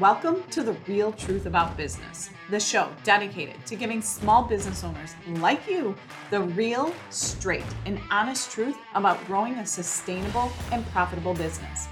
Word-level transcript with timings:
Welcome 0.00 0.42
to 0.52 0.62
The 0.62 0.72
Real 0.88 1.12
Truth 1.12 1.44
About 1.44 1.76
Business, 1.76 2.30
the 2.48 2.58
show 2.58 2.88
dedicated 3.04 3.66
to 3.66 3.76
giving 3.76 4.00
small 4.00 4.42
business 4.42 4.82
owners 4.82 5.14
like 5.42 5.68
you 5.68 5.94
the 6.30 6.40
real, 6.40 6.94
straight, 7.10 7.66
and 7.84 8.00
honest 8.10 8.50
truth 8.50 8.78
about 8.94 9.22
growing 9.26 9.56
a 9.56 9.66
sustainable 9.66 10.50
and 10.72 10.86
profitable 10.86 11.34
business. 11.34 11.86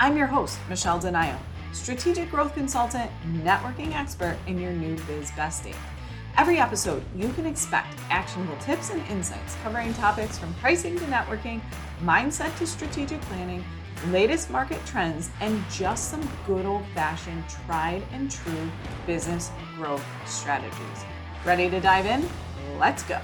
I'm 0.00 0.16
your 0.16 0.26
host, 0.26 0.58
Michelle 0.68 0.98
Denayo, 0.98 1.38
strategic 1.72 2.32
growth 2.32 2.52
consultant, 2.52 3.08
networking 3.44 3.94
expert, 3.94 4.36
and 4.48 4.60
your 4.60 4.72
new 4.72 4.96
biz 5.06 5.30
bestie. 5.30 5.76
Every 6.36 6.58
episode, 6.58 7.04
you 7.14 7.28
can 7.34 7.46
expect 7.46 7.96
actionable 8.10 8.56
tips 8.56 8.90
and 8.90 9.00
insights 9.08 9.54
covering 9.62 9.94
topics 9.94 10.36
from 10.36 10.52
pricing 10.54 10.98
to 10.98 11.04
networking, 11.04 11.60
mindset 12.02 12.58
to 12.58 12.66
strategic 12.66 13.20
planning 13.20 13.64
latest 14.08 14.50
market 14.50 14.84
trends, 14.86 15.30
and 15.40 15.62
just 15.70 16.10
some 16.10 16.28
good 16.46 16.66
old 16.66 16.84
fashioned 16.94 17.44
tried 17.66 18.02
and 18.12 18.30
true 18.30 18.70
business 19.06 19.50
growth 19.76 20.04
strategies. 20.26 21.04
Ready 21.44 21.68
to 21.70 21.80
dive 21.80 22.06
in? 22.06 22.28
Let's 22.78 23.02
go. 23.02 23.20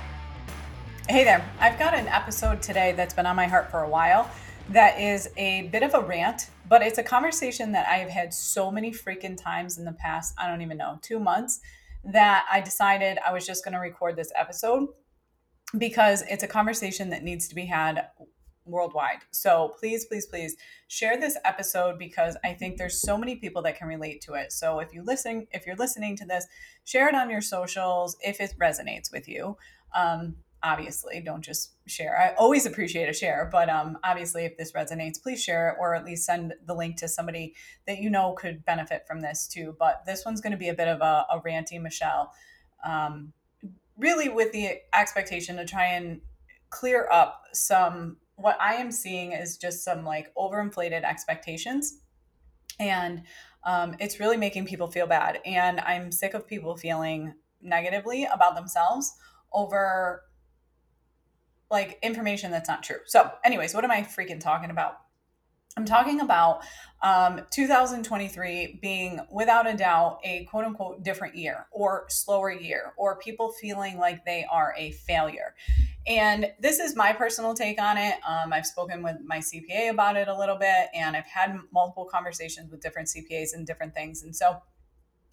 Hey 1.09 1.25
there, 1.25 1.45
I've 1.59 1.79
got 1.79 1.95
an 1.95 2.07
episode 2.09 2.61
today 2.61 2.93
that's 2.93 3.15
been 3.15 3.27
on 3.27 3.35
my 3.35 3.47
heart 3.47 3.71
for 3.71 3.83
a 3.83 3.89
while 3.89 4.31
that 4.71 5.01
is 5.01 5.31
a 5.37 5.63
bit 5.73 5.83
of 5.83 5.95
a 5.95 6.01
rant, 6.01 6.51
but 6.69 6.83
it's 6.83 6.99
a 6.99 7.03
conversation 7.03 7.73
that 7.73 7.89
I 7.89 7.95
have 7.95 8.11
had 8.11 8.35
so 8.35 8.71
many 8.71 8.91
freaking 8.91 9.43
times 9.43 9.79
in 9.79 9.85
the 9.85 9.93
past, 9.93 10.35
I 10.39 10.47
don't 10.47 10.61
even 10.61 10.77
know, 10.77 10.99
two 11.03 11.19
months, 11.19 11.61
that 12.05 12.45
I 12.51 12.61
decided 12.61 13.19
I 13.27 13.33
was 13.33 13.47
just 13.47 13.65
going 13.65 13.75
to 13.75 13.81
record 13.81 14.17
this 14.17 14.31
episode 14.37 14.89
because 15.77 16.23
it's 16.29 16.43
a 16.43 16.47
conversation 16.47 17.11
that 17.11 17.23
needs 17.23 17.49
to 17.49 17.55
be 17.55 17.67
had 17.67 18.09
worldwide. 18.69 19.21
So 19.31 19.75
please, 19.79 20.05
please, 20.05 20.27
please 20.27 20.57
share 20.87 21.19
this 21.19 21.37
episode 21.45 21.99
because 21.99 22.37
I 22.45 22.53
think 22.55 22.77
there's 22.77 23.01
so 23.01 23.19
many 23.19 23.37
people 23.37 23.63
that 23.63 23.79
can 23.79 23.89
relate 23.89 24.21
to 24.23 24.35
it. 24.35 24.53
So 24.53 24.81
if 24.81 24.93
you 24.93 25.03
listen, 25.03 25.47
if 25.53 25.67
you're 25.67 25.77
listening 25.77 26.17
to 26.17 26.25
this, 26.25 26.47
share 26.85 27.09
it 27.09 27.15
on 27.15 27.31
your 27.31 27.41
socials 27.41 28.17
if 28.21 28.41
it 28.41 28.55
resonates 28.61 29.13
with 29.13 29.29
you. 29.29 29.57
Um, 29.95 30.37
obviously, 30.63 31.21
don't 31.21 31.43
just 31.43 31.73
share. 31.87 32.19
I 32.19 32.35
always 32.35 32.67
appreciate 32.67 33.09
a 33.09 33.13
share, 33.13 33.49
but 33.51 33.69
um, 33.69 33.99
obviously, 34.05 34.45
if 34.45 34.57
this 34.57 34.73
resonates, 34.73 35.23
please 35.23 35.43
share 35.43 35.71
it 35.71 35.77
or 35.81 35.95
at 35.95 36.05
least 36.05 36.25
send 36.25 36.55
the 36.67 36.75
link 36.75 36.97
to 36.99 37.09
somebody 37.09 37.55
that 37.87 37.99
you 37.99 38.11
know 38.11 38.33
could 38.33 38.65
benefit 38.65 39.07
from 39.07 39.21
this 39.21 39.47
too. 39.47 39.77
But 39.79 40.05
this 40.07 40.25
one's 40.25 40.41
going 40.41 40.53
to 40.53 40.59
be 40.59 40.69
a 40.69 40.75
bit 40.75 40.89
of 40.89 41.01
a, 41.01 41.27
a 41.33 41.41
ranty 41.41 41.81
Michelle. 41.81 42.33
Um, 42.85 43.33
really 43.97 44.29
with 44.29 44.53
the 44.53 44.79
expectation 44.95 45.57
to 45.57 45.65
try 45.65 45.87
and 45.87 46.21
clear 46.71 47.09
up 47.11 47.43
some 47.53 48.17
what 48.39 48.57
I 48.61 48.75
am 48.75 48.91
seeing 48.93 49.33
is 49.33 49.57
just 49.59 49.85
some 49.85 50.05
like 50.05 50.33
overinflated 50.37 51.03
expectations. 51.03 52.01
And 52.81 53.23
um, 53.65 53.97
it's 53.99 54.21
really 54.21 54.37
making 54.37 54.67
people 54.67 54.87
feel 54.89 55.07
bad. 55.07 55.41
And 55.45 55.81
I'm 55.81 56.13
sick 56.13 56.35
of 56.35 56.47
people 56.47 56.77
feeling 56.77 57.35
negatively 57.61 58.25
about 58.25 58.55
themselves 58.55 59.13
over 59.53 60.23
like 61.71 61.99
information 62.03 62.51
that's 62.51 62.69
not 62.69 62.83
true. 62.83 62.99
So, 63.07 63.31
anyways, 63.45 63.75
what 63.75 63.85
am 63.85 63.91
I 63.91 64.03
freaking 64.03 64.41
talking 64.41 64.71
about? 64.71 64.99
I'm 65.79 65.85
talking 65.85 66.19
about 66.19 66.65
um, 67.05 67.43
2023 67.53 68.81
being 68.83 69.21
without 69.31 69.73
a 69.73 69.77
doubt 69.77 70.19
a 70.25 70.45
quote 70.47 70.65
unquote 70.65 71.05
different 71.05 71.37
year 71.37 71.69
or 71.71 72.07
slower 72.09 72.51
year 72.51 72.95
or 72.97 73.17
people 73.21 73.53
feeling 73.53 73.97
like 73.97 74.25
they 74.25 74.45
are 74.51 74.75
a 74.77 74.91
failure. 74.91 75.55
And 76.05 76.51
this 76.61 76.81
is 76.81 76.97
my 76.97 77.13
personal 77.13 77.55
take 77.55 77.81
on 77.81 77.97
it. 77.97 78.15
Um, 78.29 78.53
I've 78.53 78.67
spoken 78.67 79.05
with 79.05 79.19
my 79.25 79.39
CPA 79.39 79.91
about 79.91 80.17
it 80.17 80.27
a 80.27 80.37
little 80.37 80.57
bit 80.57 80.89
and 80.93 81.17
I've 81.17 81.27
had 81.27 81.57
multiple 81.73 82.07
conversations 82.07 82.73
with 82.73 82.81
different 82.81 83.07
CPAs 83.07 83.55
and 83.55 83.65
different 83.65 83.95
things. 83.95 84.25
And 84.25 84.35
so 84.35 84.57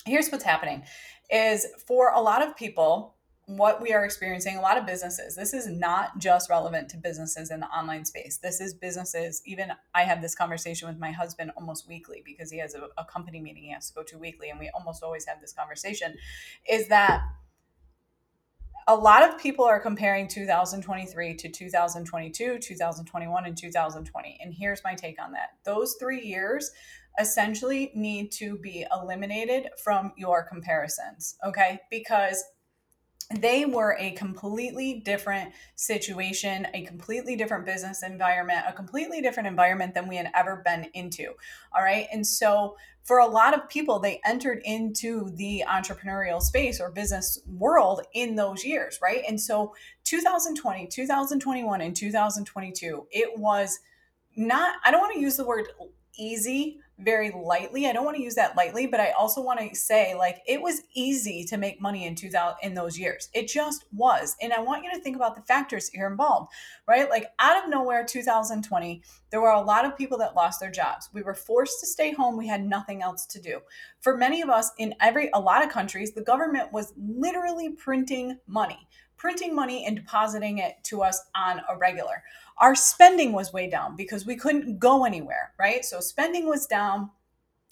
here's 0.05 0.29
what's 0.29 0.43
happening 0.43 0.83
is 1.31 1.65
for 1.87 2.11
a 2.11 2.21
lot 2.21 2.47
of 2.47 2.55
people 2.55 3.15
what 3.47 3.79
we 3.81 3.93
are 3.93 4.03
experiencing 4.03 4.57
a 4.57 4.61
lot 4.61 4.77
of 4.77 4.87
businesses 4.87 5.35
this 5.35 5.53
is 5.53 5.67
not 5.67 6.17
just 6.17 6.49
relevant 6.49 6.89
to 6.89 6.97
businesses 6.97 7.51
in 7.51 7.59
the 7.59 7.67
online 7.67 8.03
space. 8.03 8.37
This 8.37 8.59
is 8.59 8.73
businesses 8.73 9.41
even 9.45 9.71
i 9.93 10.03
have 10.03 10.21
this 10.21 10.33
conversation 10.33 10.87
with 10.87 10.97
my 10.97 11.11
husband 11.11 11.51
almost 11.55 11.87
weekly 11.87 12.23
because 12.25 12.49
he 12.49 12.57
has 12.57 12.73
a, 12.73 12.87
a 12.97 13.05
company 13.05 13.39
meeting 13.39 13.63
he 13.63 13.71
has 13.71 13.87
to 13.89 13.93
go 13.93 14.03
to 14.03 14.17
weekly 14.17 14.49
and 14.49 14.59
we 14.59 14.69
almost 14.73 15.03
always 15.03 15.25
have 15.25 15.41
this 15.41 15.53
conversation 15.53 16.15
is 16.67 16.87
that 16.87 17.21
a 18.87 18.95
lot 18.95 19.27
of 19.27 19.39
people 19.39 19.65
are 19.65 19.79
comparing 19.79 20.27
2023 20.27 21.35
to 21.35 21.49
2022 21.49 22.59
2021 22.59 23.45
and 23.45 23.57
2020 23.57 24.37
and 24.41 24.53
here's 24.53 24.83
my 24.83 24.93
take 24.93 25.21
on 25.21 25.31
that. 25.31 25.49
Those 25.63 25.95
three 25.99 26.21
years 26.21 26.71
essentially 27.19 27.91
need 27.95 28.31
to 28.33 28.57
be 28.57 28.85
eliminated 28.91 29.69
from 29.83 30.13
your 30.17 30.43
comparisons 30.43 31.37
okay? 31.45 31.79
Because 31.89 32.43
they 33.33 33.65
were 33.65 33.97
a 33.99 34.11
completely 34.11 35.01
different 35.03 35.51
situation, 35.75 36.67
a 36.73 36.83
completely 36.83 37.35
different 37.35 37.65
business 37.65 38.03
environment, 38.03 38.65
a 38.67 38.73
completely 38.73 39.21
different 39.21 39.47
environment 39.47 39.95
than 39.95 40.07
we 40.07 40.15
had 40.15 40.29
ever 40.35 40.61
been 40.63 40.87
into. 40.93 41.33
All 41.75 41.83
right. 41.83 42.07
And 42.11 42.25
so, 42.25 42.75
for 43.03 43.19
a 43.19 43.27
lot 43.27 43.53
of 43.53 43.69
people, 43.69 43.99
they 43.99 44.19
entered 44.25 44.61
into 44.65 45.29
the 45.35 45.63
entrepreneurial 45.67 46.41
space 46.41 46.79
or 46.79 46.89
business 46.91 47.39
world 47.47 48.01
in 48.13 48.35
those 48.35 48.63
years. 48.63 48.99
Right. 49.01 49.23
And 49.27 49.41
so, 49.41 49.73
2020, 50.03 50.87
2021, 50.87 51.81
and 51.81 51.95
2022, 51.95 53.07
it 53.09 53.39
was 53.39 53.79
not, 54.35 54.75
I 54.85 54.91
don't 54.91 55.01
want 55.01 55.13
to 55.13 55.19
use 55.19 55.37
the 55.37 55.45
word 55.45 55.67
easy 56.17 56.79
very 56.99 57.31
lightly. 57.31 57.87
I 57.87 57.93
don't 57.93 58.05
want 58.05 58.15
to 58.17 58.23
use 58.23 58.35
that 58.35 58.55
lightly, 58.55 58.87
but 58.87 58.99
I 58.99 59.11
also 59.11 59.41
want 59.41 59.59
to 59.59 59.75
say 59.75 60.15
like 60.15 60.41
it 60.47 60.61
was 60.61 60.81
easy 60.93 61.43
to 61.45 61.57
make 61.57 61.81
money 61.81 62.05
in 62.05 62.15
2000 62.15 62.57
in 62.63 62.73
those 62.73 62.97
years. 62.97 63.29
It 63.33 63.47
just 63.47 63.85
was. 63.91 64.35
And 64.41 64.53
I 64.53 64.61
want 64.61 64.83
you 64.83 64.91
to 64.91 64.99
think 64.99 65.15
about 65.15 65.35
the 65.35 65.41
factors 65.41 65.89
here 65.89 66.07
involved, 66.07 66.51
right? 66.87 67.09
Like 67.09 67.27
out 67.39 67.61
of 67.61 67.69
nowhere 67.69 68.05
2020, 68.05 69.03
there 69.29 69.41
were 69.41 69.49
a 69.49 69.61
lot 69.61 69.85
of 69.85 69.97
people 69.97 70.17
that 70.19 70.35
lost 70.35 70.59
their 70.59 70.71
jobs. 70.71 71.09
We 71.13 71.21
were 71.21 71.33
forced 71.33 71.79
to 71.81 71.87
stay 71.87 72.13
home. 72.13 72.37
We 72.37 72.47
had 72.47 72.65
nothing 72.65 73.01
else 73.01 73.25
to 73.27 73.41
do. 73.41 73.59
For 73.99 74.15
many 74.15 74.41
of 74.41 74.49
us 74.49 74.71
in 74.77 74.95
every 75.01 75.29
a 75.33 75.39
lot 75.39 75.63
of 75.63 75.71
countries, 75.71 76.13
the 76.13 76.21
government 76.21 76.71
was 76.71 76.93
literally 76.97 77.71
printing 77.71 78.37
money, 78.47 78.87
printing 79.17 79.53
money 79.53 79.85
and 79.85 79.97
depositing 79.97 80.59
it 80.59 80.75
to 80.83 81.01
us 81.01 81.21
on 81.35 81.61
a 81.69 81.77
regular 81.77 82.23
our 82.57 82.75
spending 82.75 83.33
was 83.33 83.53
way 83.53 83.69
down 83.69 83.95
because 83.95 84.25
we 84.25 84.35
couldn't 84.35 84.79
go 84.79 85.05
anywhere, 85.05 85.51
right? 85.59 85.83
So 85.83 85.99
spending 85.99 86.47
was 86.47 86.65
down 86.65 87.09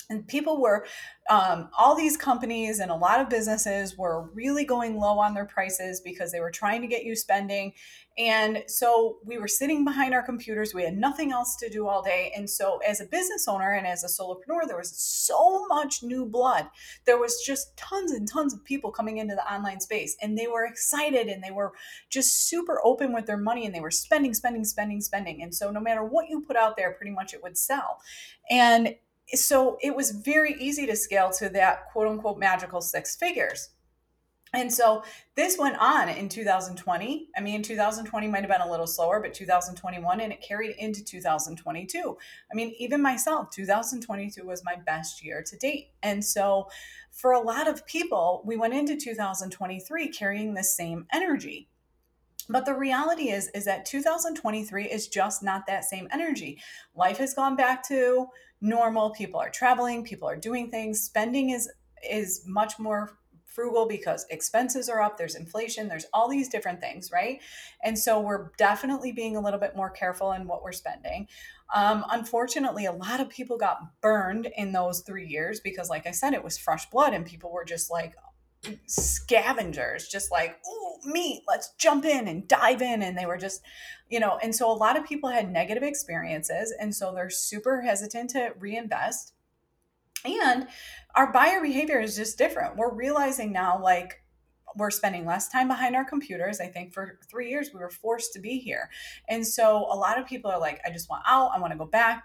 and 0.10 0.28
people 0.28 0.62
were 0.62 0.86
um, 1.30 1.70
all 1.78 1.96
these 1.96 2.18
companies 2.18 2.80
and 2.80 2.92
a 2.92 2.96
lot 2.96 3.22
of 3.22 3.30
businesses 3.30 3.98
were 3.98 4.30
really 4.34 4.66
going 4.66 4.98
low 4.98 5.18
on 5.20 5.34
their 5.34 5.46
prices 5.46 6.02
because 6.02 6.32
they 6.32 6.42
were 6.42 6.52
trying 6.52 6.82
to 6.82 6.88
get 6.88 7.06
you 7.06 7.16
spending. 7.16 7.74
And 8.18 8.64
so 8.68 9.18
we 9.26 9.38
were 9.38 9.48
sitting 9.48 9.86
behind 9.86 10.14
our 10.14 10.22
computers. 10.22 10.74
We 10.74 10.84
had 10.84 10.98
nothing 10.98 11.32
else 11.32 11.56
to 11.58 11.70
do 11.70 11.88
all 11.88 12.04
day. 12.04 12.32
And 12.36 12.48
so 12.48 12.80
as 12.88 13.00
a 13.00 13.06
business 13.06 13.48
owner 13.48 13.72
and 13.72 13.88
as 13.88 14.04
a 14.04 14.08
solopreneur 14.08 14.68
there 14.68 14.78
was 14.78 14.96
so 14.96 15.66
much 15.68 16.04
new 16.04 16.26
blood. 16.26 16.68
There 17.06 17.18
was 17.18 17.42
just 17.46 17.76
tons 17.78 18.12
and 18.12 18.28
tons 18.28 18.54
of 18.54 18.64
people 18.66 18.92
coming 18.92 19.18
into 19.18 19.36
the 19.36 19.52
online 19.52 19.80
space 19.80 20.18
and 20.22 20.38
they 20.38 20.48
were 20.48 20.66
excited 20.66 21.28
and 21.28 21.42
they 21.42 21.52
were 21.52 21.72
just 22.10 22.48
super 22.50 22.82
open 22.84 23.14
with 23.14 23.26
their 23.26 23.38
money 23.38 23.66
and 23.66 23.74
they 23.74 23.82
were 23.82 23.92
spending 23.92 24.34
spending 24.34 24.66
spending 24.66 25.02
spending. 25.02 25.42
And 25.42 25.56
so 25.56 25.72
no 25.72 25.80
matter 25.80 26.04
what 26.04 26.30
you 26.30 26.42
put 26.42 26.58
out 26.58 26.76
there 26.76 26.92
pretty 26.92 27.12
much 27.12 27.34
it 27.34 27.42
would 27.42 27.58
sell. 27.58 28.00
And 28.50 28.96
so 29.28 29.78
it 29.82 29.96
was 29.96 30.12
very 30.12 30.54
easy 30.60 30.86
to 30.86 30.96
scale 30.96 31.32
to 31.32 31.50
that 31.50 31.92
quote 31.92 32.08
unquote 32.08 32.38
magical 32.38 32.82
six 32.82 33.16
figures. 33.16 33.70
And 34.56 34.72
so 34.72 35.04
this 35.36 35.58
went 35.58 35.78
on 35.80 36.10
in 36.10 36.30
2020. 36.30 37.30
I 37.36 37.42
mean, 37.42 37.64
2020 37.64 38.28
might 38.28 38.42
have 38.42 38.52
been 38.52 38.62
a 38.62 38.70
little 38.70 38.86
slower, 38.86 39.20
but 39.20 39.34
2021 39.34 40.22
and 40.22 40.32
it 40.32 40.42
carried 40.42 40.76
into 40.78 41.04
2022. 41.04 42.18
I 42.52 42.56
mean, 42.56 42.76
even 42.78 43.02
myself, 43.02 43.50
2022 43.50 44.46
was 44.46 44.64
my 44.64 44.76
best 44.76 45.26
year 45.26 45.44
to 45.44 45.58
date. 45.58 45.90
And 46.04 46.24
so 46.24 46.70
for 47.12 47.32
a 47.32 47.40
lot 47.40 47.68
of 47.68 47.86
people, 47.88 48.44
we 48.46 48.56
went 48.56 48.76
into 48.76 48.96
2023 48.96 50.10
carrying 50.10 50.54
the 50.54 50.64
same 50.64 51.08
energy. 51.12 51.68
But 52.50 52.66
the 52.66 52.76
reality 52.76 53.30
is 53.30 53.48
is 53.56 53.66
that 53.66 53.86
2023 53.86 54.86
is 54.86 55.08
just 55.08 55.42
not 55.42 55.66
that 55.68 55.86
same 55.86 56.08
energy. 56.12 56.62
Life 56.94 57.18
has 57.18 57.34
gone 57.34 57.56
back 57.56 57.88
to 57.88 58.28
normal 58.64 59.10
people 59.10 59.40
are 59.40 59.50
traveling 59.50 60.06
people 60.06 60.28
are 60.28 60.38
doing 60.38 60.72
things 60.72 61.02
spending 61.02 61.50
is 61.50 61.70
is 62.10 62.44
much 62.48 62.80
more 62.80 63.12
frugal 63.46 63.86
because 63.86 64.26
expenses 64.30 64.88
are 64.88 65.02
up 65.02 65.18
there's 65.18 65.36
inflation 65.36 65.90
there's 65.90 66.06
all 66.14 66.30
these 66.30 66.48
different 66.48 66.80
things 66.80 67.12
right? 67.12 67.42
And 67.84 68.00
so 68.00 68.22
we're 68.22 68.52
definitely 68.58 69.12
being 69.12 69.36
a 69.36 69.42
little 69.42 69.60
bit 69.60 69.76
more 69.76 69.90
careful 69.90 70.32
in 70.32 70.48
what 70.48 70.64
we're 70.64 70.72
spending. 70.72 71.28
Um, 71.76 72.06
unfortunately 72.10 72.86
a 72.86 72.94
lot 72.94 73.20
of 73.20 73.30
people 73.30 73.58
got 73.58 73.80
burned 74.02 74.48
in 74.56 74.72
those 74.72 75.02
three 75.02 75.28
years 75.28 75.60
because 75.60 75.90
like 75.90 76.08
i 76.08 76.12
said 76.12 76.34
it 76.34 76.44
was 76.44 76.58
fresh 76.58 76.90
blood 76.90 77.14
and 77.14 77.26
people 77.26 77.52
were 77.52 77.66
just 77.66 77.92
like 77.92 78.14
scavengers, 78.86 80.08
just 80.08 80.32
like, 80.32 80.58
meat, 81.06 81.44
let's 81.48 81.74
jump 81.78 82.06
in 82.06 82.28
and 82.28 82.48
dive 82.48 82.82
in. 82.82 83.02
And 83.02 83.18
they 83.18 83.26
were 83.26 83.38
just, 83.38 83.62
you 84.10 84.20
know, 84.20 84.38
and 84.42 84.56
so 84.56 84.72
a 84.72 84.74
lot 84.74 84.98
of 84.98 85.06
people 85.06 85.30
had 85.30 85.52
negative 85.52 85.84
experiences. 85.84 86.74
And 86.80 86.94
so 86.96 87.14
they're 87.14 87.30
super 87.30 87.82
hesitant 87.82 88.32
to 88.32 88.54
reinvest. 88.60 89.34
And 90.26 90.68
our 91.16 91.32
buyer 91.32 91.62
behavior 91.62 92.00
is 92.00 92.16
just 92.16 92.38
different. 92.38 92.78
We're 92.78 92.94
realizing 92.94 93.52
now, 93.52 93.82
like, 93.82 94.22
we're 94.76 94.92
spending 94.92 95.26
less 95.26 95.50
time 95.50 95.68
behind 95.68 95.96
our 95.96 96.06
computers. 96.06 96.60
I 96.60 96.68
think 96.68 96.94
for 96.94 97.20
three 97.30 97.50
years 97.50 97.72
we 97.74 97.80
were 97.80 97.90
forced 97.90 98.34
to 98.34 98.40
be 98.40 98.58
here. 98.58 98.90
And 99.30 99.46
so 99.46 99.86
a 99.92 99.96
lot 99.96 100.20
of 100.20 100.26
people 100.26 100.50
are 100.50 100.60
like, 100.60 100.82
I 100.86 100.92
just 100.92 101.10
want 101.10 101.24
out, 101.28 101.52
I 101.54 101.60
want 101.60 101.74
to 101.74 101.78
go 101.78 101.86
back. 101.86 102.24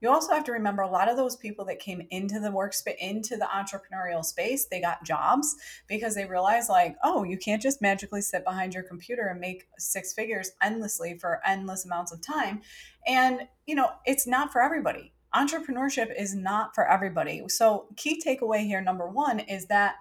You 0.00 0.10
also 0.10 0.32
have 0.32 0.44
to 0.44 0.52
remember 0.52 0.82
a 0.82 0.90
lot 0.90 1.10
of 1.10 1.16
those 1.16 1.36
people 1.36 1.64
that 1.66 1.80
came 1.80 2.06
into 2.10 2.38
the 2.40 2.50
workspace, 2.50 2.96
into 3.00 3.36
the 3.36 3.46
entrepreneurial 3.46 4.24
space, 4.24 4.66
they 4.66 4.80
got 4.80 5.04
jobs 5.04 5.56
because 5.88 6.14
they 6.14 6.24
realized, 6.24 6.68
like, 6.68 6.96
oh, 7.02 7.24
you 7.24 7.36
can't 7.36 7.62
just 7.62 7.82
magically 7.82 8.20
sit 8.20 8.44
behind 8.44 8.74
your 8.74 8.82
computer 8.82 9.26
and 9.26 9.40
make 9.40 9.66
six 9.78 10.12
figures 10.12 10.52
endlessly 10.62 11.18
for 11.18 11.40
endless 11.44 11.84
amounts 11.84 12.12
of 12.12 12.20
time. 12.20 12.60
And, 13.06 13.48
you 13.66 13.74
know, 13.74 13.90
it's 14.06 14.26
not 14.26 14.52
for 14.52 14.62
everybody. 14.62 15.12
Entrepreneurship 15.34 16.12
is 16.18 16.34
not 16.34 16.74
for 16.74 16.88
everybody. 16.88 17.42
So, 17.48 17.88
key 17.96 18.22
takeaway 18.24 18.64
here 18.64 18.80
number 18.80 19.06
one 19.08 19.40
is 19.40 19.66
that 19.66 19.96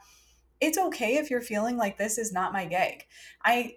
it's 0.59 0.77
okay 0.77 1.17
if 1.17 1.29
you're 1.29 1.41
feeling 1.41 1.77
like 1.77 1.97
this 1.97 2.17
is 2.17 2.31
not 2.31 2.53
my 2.53 2.65
gig. 2.65 3.05
I 3.43 3.75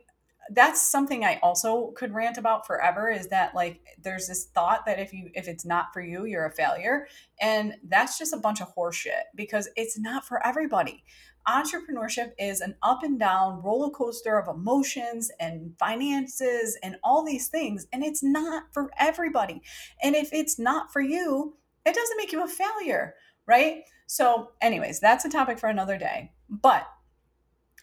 that's 0.53 0.83
something 0.83 1.25
I 1.25 1.39
also 1.43 1.93
could 1.93 2.13
rant 2.13 2.39
about 2.39 2.67
forever 2.67 3.11
is 3.11 3.29
that 3.29 3.55
like 3.55 3.81
there's 4.03 4.27
this 4.27 4.47
thought 4.47 4.85
that 4.87 4.99
if 4.99 5.13
you 5.13 5.31
if 5.35 5.47
it's 5.49 5.65
not 5.65 5.93
for 5.93 6.01
you, 6.01 6.25
you're 6.25 6.47
a 6.47 6.53
failure. 6.53 7.07
And 7.41 7.75
that's 7.89 8.19
just 8.19 8.33
a 8.33 8.39
bunch 8.39 8.61
of 8.61 8.75
horseshit 8.75 9.25
because 9.35 9.69
it's 9.77 9.99
not 9.99 10.27
for 10.27 10.45
everybody. 10.47 11.05
Entrepreneurship 11.49 12.33
is 12.39 12.61
an 12.61 12.75
up 12.83 13.03
and 13.03 13.19
down 13.19 13.63
roller 13.63 13.91
coaster 13.91 14.39
of 14.39 14.55
emotions 14.55 15.31
and 15.41 15.73
finances 15.79 16.79
and 16.83 16.97
all 17.03 17.25
these 17.25 17.49
things. 17.49 17.87
And 17.93 18.05
it's 18.05 18.23
not 18.23 18.65
for 18.73 18.91
everybody. 18.99 19.63
And 20.03 20.15
if 20.15 20.33
it's 20.33 20.59
not 20.59 20.93
for 20.93 21.01
you, 21.01 21.57
it 21.87 21.95
doesn't 21.95 22.17
make 22.19 22.33
you 22.33 22.45
a 22.45 22.49
failure, 22.49 23.15
right? 23.47 23.85
So, 24.07 24.51
anyways, 24.61 25.01
that's 25.01 25.25
a 25.25 25.31
topic 25.31 25.59
for 25.59 25.69
another 25.69 25.97
day. 25.97 26.33
But 26.49 26.87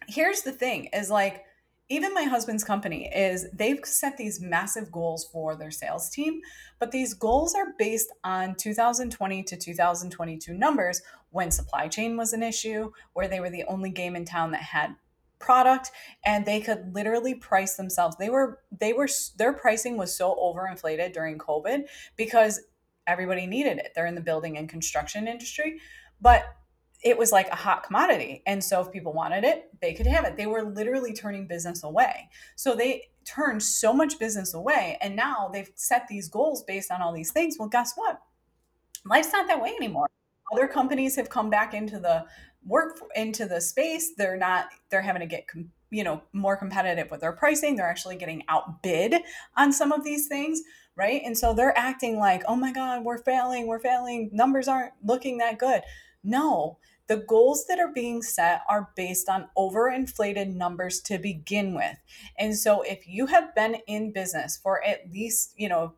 here's 0.07 0.41
the 0.41 0.51
thing 0.51 0.85
is 0.93 1.09
like 1.09 1.43
even 1.89 2.13
my 2.13 2.23
husband's 2.23 2.63
company 2.63 3.09
is 3.13 3.47
they've 3.53 3.79
set 3.85 4.17
these 4.17 4.41
massive 4.41 4.91
goals 4.91 5.27
for 5.31 5.55
their 5.55 5.71
sales 5.71 6.09
team 6.09 6.41
but 6.79 6.91
these 6.91 7.13
goals 7.13 7.55
are 7.55 7.73
based 7.77 8.11
on 8.23 8.55
2020 8.55 9.43
to 9.43 9.57
2022 9.57 10.53
numbers 10.53 11.01
when 11.31 11.51
supply 11.51 11.87
chain 11.87 12.17
was 12.17 12.33
an 12.33 12.43
issue 12.43 12.91
where 13.13 13.27
they 13.27 13.39
were 13.39 13.49
the 13.49 13.63
only 13.65 13.89
game 13.89 14.15
in 14.15 14.25
town 14.25 14.51
that 14.51 14.61
had 14.61 14.95
product 15.39 15.91
and 16.25 16.45
they 16.45 16.59
could 16.59 16.93
literally 16.93 17.35
price 17.35 17.75
themselves. 17.75 18.15
They 18.17 18.29
were 18.29 18.59
they 18.71 18.93
were 18.93 19.07
their 19.37 19.53
pricing 19.53 19.97
was 19.97 20.15
so 20.17 20.35
overinflated 20.35 21.13
during 21.13 21.37
covid 21.37 21.83
because 22.15 22.61
everybody 23.05 23.45
needed 23.45 23.77
it. 23.77 23.91
They're 23.93 24.07
in 24.07 24.15
the 24.15 24.21
building 24.21 24.57
and 24.57 24.67
construction 24.67 25.27
industry 25.27 25.79
but 26.19 26.43
it 27.03 27.17
was 27.17 27.31
like 27.31 27.47
a 27.49 27.55
hot 27.55 27.83
commodity. 27.83 28.41
And 28.45 28.63
so 28.63 28.81
if 28.81 28.91
people 28.91 29.13
wanted 29.13 29.43
it, 29.43 29.69
they 29.81 29.93
could 29.93 30.07
have 30.07 30.25
it. 30.25 30.35
They 30.35 30.47
were 30.47 30.63
literally 30.63 31.13
turning 31.13 31.47
business 31.47 31.83
away. 31.83 32.29
So 32.55 32.75
they 32.75 33.09
turned 33.23 33.61
so 33.61 33.93
much 33.93 34.19
business 34.19 34.53
away. 34.53 34.97
And 35.01 35.15
now 35.15 35.49
they've 35.51 35.69
set 35.75 36.07
these 36.07 36.27
goals 36.27 36.63
based 36.63 36.91
on 36.91 37.01
all 37.01 37.13
these 37.13 37.31
things. 37.31 37.57
Well, 37.59 37.69
guess 37.69 37.93
what? 37.95 38.19
Life's 39.05 39.31
not 39.31 39.47
that 39.47 39.61
way 39.61 39.73
anymore. 39.77 40.07
Other 40.51 40.67
companies 40.67 41.15
have 41.17 41.29
come 41.29 41.49
back 41.49 41.73
into 41.73 41.99
the 41.99 42.25
work 42.65 42.99
into 43.15 43.45
the 43.45 43.61
space. 43.61 44.13
They're 44.17 44.37
not, 44.37 44.67
they're 44.89 45.01
having 45.01 45.21
to 45.21 45.27
get, 45.27 45.45
you 45.89 46.03
know, 46.03 46.21
more 46.33 46.57
competitive 46.57 47.11
with 47.11 47.21
their 47.21 47.31
pricing. 47.31 47.75
They're 47.75 47.89
actually 47.89 48.15
getting 48.15 48.43
outbid 48.49 49.15
on 49.55 49.71
some 49.71 49.91
of 49.91 50.03
these 50.03 50.27
things 50.27 50.61
right? 50.97 51.21
And 51.23 51.37
so 51.37 51.53
they're 51.53 51.77
acting 51.77 52.17
like, 52.17 52.43
oh 52.47 52.55
my 52.55 52.73
God, 52.73 53.05
we're 53.05 53.19
failing, 53.19 53.67
we're 53.67 53.79
failing, 53.79 54.31
numbers 54.33 54.67
aren't 54.67 54.93
looking 55.03 55.37
that 55.37 55.59
good. 55.59 55.81
No, 56.27 56.77
the 57.07 57.15
goals 57.15 57.65
that 57.67 57.79
are 57.79 57.91
being 57.91 58.21
set 58.21 58.61
are 58.67 58.89
based 58.97 59.29
on 59.29 59.47
overinflated 59.57 60.53
numbers 60.53 60.99
to 61.03 61.17
begin 61.17 61.73
with. 61.73 61.97
And 62.37 62.55
so 62.55 62.81
if 62.81 63.07
you 63.07 63.27
have 63.27 63.55
been 63.55 63.77
in 63.87 64.11
business 64.11 64.57
for 64.57 64.83
at 64.85 65.09
least, 65.09 65.53
you 65.55 65.69
know, 65.69 65.93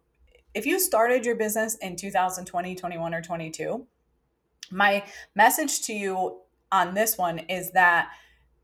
if 0.54 0.68
you 0.68 0.80
started 0.80 1.26
your 1.26 1.36
business 1.36 1.76
in 1.78 1.96
2020, 1.96 2.76
21, 2.76 3.14
or 3.16 3.22
22, 3.24 3.88
my 4.70 5.04
message 5.34 5.82
to 5.84 5.94
you 5.94 6.42
on 6.72 6.94
this 6.94 7.18
one 7.18 7.40
is 7.40 7.72
that 7.72 8.12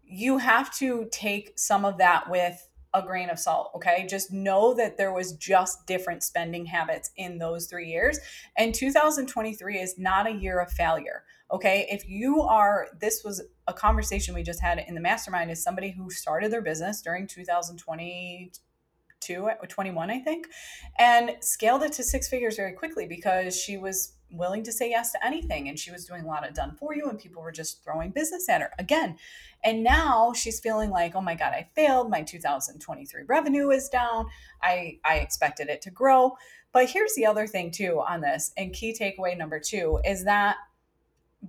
you 0.03 0.37
have 0.37 0.71
to 0.77 1.07
take 1.11 1.57
some 1.57 1.83
of 1.83 1.97
that 1.97 2.29
with 2.29 2.69
a 2.95 3.01
grain 3.01 3.29
of 3.29 3.37
salt. 3.37 3.71
Okay. 3.75 4.07
Just 4.09 4.31
know 4.31 4.73
that 4.73 4.97
there 4.97 5.11
was 5.11 5.33
just 5.33 5.85
different 5.85 6.23
spending 6.23 6.65
habits 6.65 7.11
in 7.17 7.37
those 7.37 7.67
three 7.67 7.89
years. 7.89 8.19
And 8.57 8.73
2023 8.73 9.77
is 9.77 9.97
not 9.97 10.27
a 10.27 10.31
year 10.31 10.59
of 10.59 10.71
failure. 10.71 11.23
Okay. 11.51 11.87
If 11.89 12.07
you 12.07 12.41
are, 12.41 12.87
this 12.99 13.23
was 13.23 13.41
a 13.67 13.73
conversation 13.73 14.33
we 14.33 14.43
just 14.43 14.61
had 14.61 14.79
in 14.79 14.95
the 14.95 15.01
mastermind, 15.01 15.51
is 15.51 15.61
somebody 15.61 15.91
who 15.91 16.09
started 16.09 16.51
their 16.51 16.61
business 16.61 17.01
during 17.01 17.27
2020 17.27 18.51
uh, 19.27 19.65
21 19.67 20.11
i 20.11 20.19
think 20.19 20.45
and 20.99 21.31
scaled 21.41 21.81
it 21.81 21.91
to 21.91 22.03
six 22.03 22.27
figures 22.27 22.57
very 22.57 22.73
quickly 22.73 23.07
because 23.07 23.59
she 23.59 23.75
was 23.75 24.15
willing 24.31 24.63
to 24.63 24.71
say 24.71 24.89
yes 24.89 25.11
to 25.11 25.25
anything 25.25 25.69
and 25.69 25.79
she 25.79 25.91
was 25.91 26.05
doing 26.05 26.23
a 26.23 26.27
lot 26.27 26.47
of 26.47 26.53
done 26.53 26.75
for 26.75 26.95
you 26.95 27.09
and 27.09 27.19
people 27.19 27.41
were 27.41 27.51
just 27.51 27.83
throwing 27.83 28.11
business 28.11 28.49
at 28.49 28.61
her 28.61 28.71
again. 28.79 29.17
And 29.63 29.83
now 29.83 30.33
she's 30.33 30.59
feeling 30.59 30.89
like 30.89 31.15
oh 31.15 31.21
my 31.21 31.35
god 31.35 31.53
i 31.53 31.67
failed. 31.75 32.09
My 32.09 32.21
2023 32.21 33.23
revenue 33.27 33.69
is 33.69 33.89
down. 33.89 34.27
I 34.61 34.99
i 35.05 35.15
expected 35.17 35.69
it 35.69 35.81
to 35.83 35.91
grow. 35.91 36.35
But 36.71 36.89
here's 36.89 37.15
the 37.15 37.25
other 37.25 37.47
thing 37.47 37.71
too 37.71 38.01
on 38.05 38.21
this 38.21 38.51
and 38.57 38.73
key 38.73 38.95
takeaway 38.99 39.37
number 39.37 39.59
two 39.59 39.99
is 40.05 40.25
that 40.25 40.57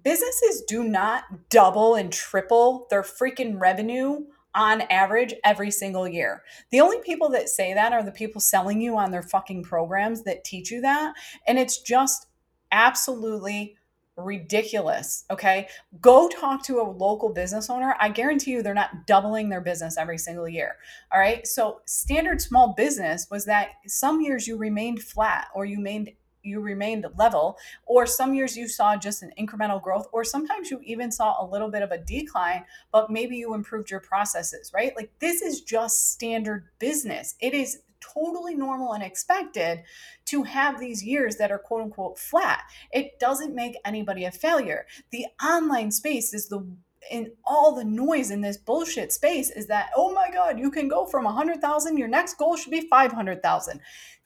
businesses 0.03 0.63
do 0.67 0.85
not 0.85 1.25
double 1.51 1.95
and 1.95 2.13
triple 2.13 2.87
their 2.91 3.03
freaking 3.03 3.61
revenue 3.61 4.27
on 4.55 4.81
average 4.83 5.35
every 5.45 5.71
single 5.71 6.09
year. 6.09 6.43
The 6.71 6.81
only 6.81 6.99
people 7.01 7.29
that 7.31 7.49
say 7.49 7.75
that 7.75 7.93
are 7.93 8.03
the 8.03 8.11
people 8.11 8.41
selling 8.41 8.81
you 8.81 8.97
on 8.97 9.11
their 9.11 9.23
fucking 9.23 9.65
programs 9.65 10.25
that 10.25 10.45
teach 10.45 10.71
you 10.71 10.81
that. 10.81 11.15
And 11.47 11.59
it's 11.59 11.83
just 11.83 12.27
absolutely 12.73 13.77
ridiculous. 14.17 15.25
Okay. 15.31 15.69
Go 16.01 16.29
talk 16.29 16.65
to 16.65 16.81
a 16.81 16.91
local 16.91 17.29
business 17.29 17.69
owner. 17.69 17.95
I 18.01 18.09
guarantee 18.09 18.53
you 18.53 18.63
they're 18.63 18.73
not 18.73 19.07
doubling 19.07 19.51
their 19.51 19.61
business 19.61 19.99
every 19.99 20.19
single 20.19 20.49
year. 20.49 20.77
All 21.13 21.21
right. 21.21 21.47
So, 21.47 21.83
standard 21.85 22.41
small 22.41 22.75
business 22.75 23.27
was 23.31 23.45
that 23.45 23.73
some 23.87 24.23
years 24.23 24.47
you 24.47 24.57
remained 24.57 25.03
flat 25.03 25.49
or 25.55 25.67
you 25.67 25.77
remained 25.77 26.13
you 26.47 26.61
remained 26.61 27.07
level 27.17 27.59
or 27.85 28.07
some 28.07 28.35
years 28.35 28.57
you 28.57 28.69
saw 28.69 28.97
just 28.97 29.23
an 29.23 29.33
incremental 29.39 29.83
growth 29.83 30.07
or 30.13 30.25
sometimes 30.25 30.71
you 30.71 30.81
even 30.85 31.11
saw 31.11 31.35
a 31.39 31.47
little 31.47 31.71
bit 31.71 31.83
of 31.83 31.91
a 31.91 31.99
decline 31.99 32.65
but 32.93 33.11
maybe 33.11 33.37
you 33.37 33.55
improved 33.55 33.91
your 33.91 34.01
processes 34.01 34.71
right 34.73 34.95
like 34.97 35.11
this 35.19 35.43
is 35.43 35.61
just 35.61 36.13
standard 36.13 36.65
business 36.79 37.35
it 37.41 37.53
is 37.53 37.81
totally 38.01 38.55
normal 38.55 38.93
and 38.93 39.03
expected 39.03 39.83
to 40.27 40.43
have 40.43 40.79
these 40.79 41.03
years 41.03 41.37
that 41.37 41.51
are 41.51 41.59
quote 41.59 41.83
unquote 41.83 42.19
flat. 42.19 42.63
It 42.93 43.19
doesn't 43.19 43.55
make 43.55 43.77
anybody 43.85 44.25
a 44.25 44.31
failure. 44.31 44.87
The 45.11 45.27
online 45.43 45.91
space 45.91 46.35
is 46.35 46.49
the 46.49 46.67
in 47.11 47.31
all 47.45 47.73
the 47.73 47.85
noise 47.85 48.33
in 48.33 48.41
this 48.41 48.57
bullshit 48.57 49.13
space 49.13 49.51
is 49.51 49.69
that 49.69 49.91
oh 49.97 50.13
my 50.13 50.29
god 50.33 50.59
you 50.59 50.73
can 50.73 50.89
go 50.89 51.07
from 51.07 51.23
100,000 51.23 51.97
your 51.97 52.09
next 52.09 52.37
goal 52.37 52.57
should 52.57 52.73
be 52.73 52.89
500,000 52.89 53.81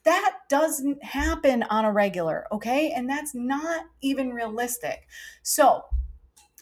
that 0.05 0.33
doesn't 0.49 1.03
happen 1.05 1.63
on 1.65 1.85
a 1.85 1.93
regular 1.93 2.47
okay 2.53 2.93
and 2.93 3.09
that's 3.09 3.35
not 3.35 3.85
even 4.01 4.31
realistic 4.31 5.07
so 5.43 5.85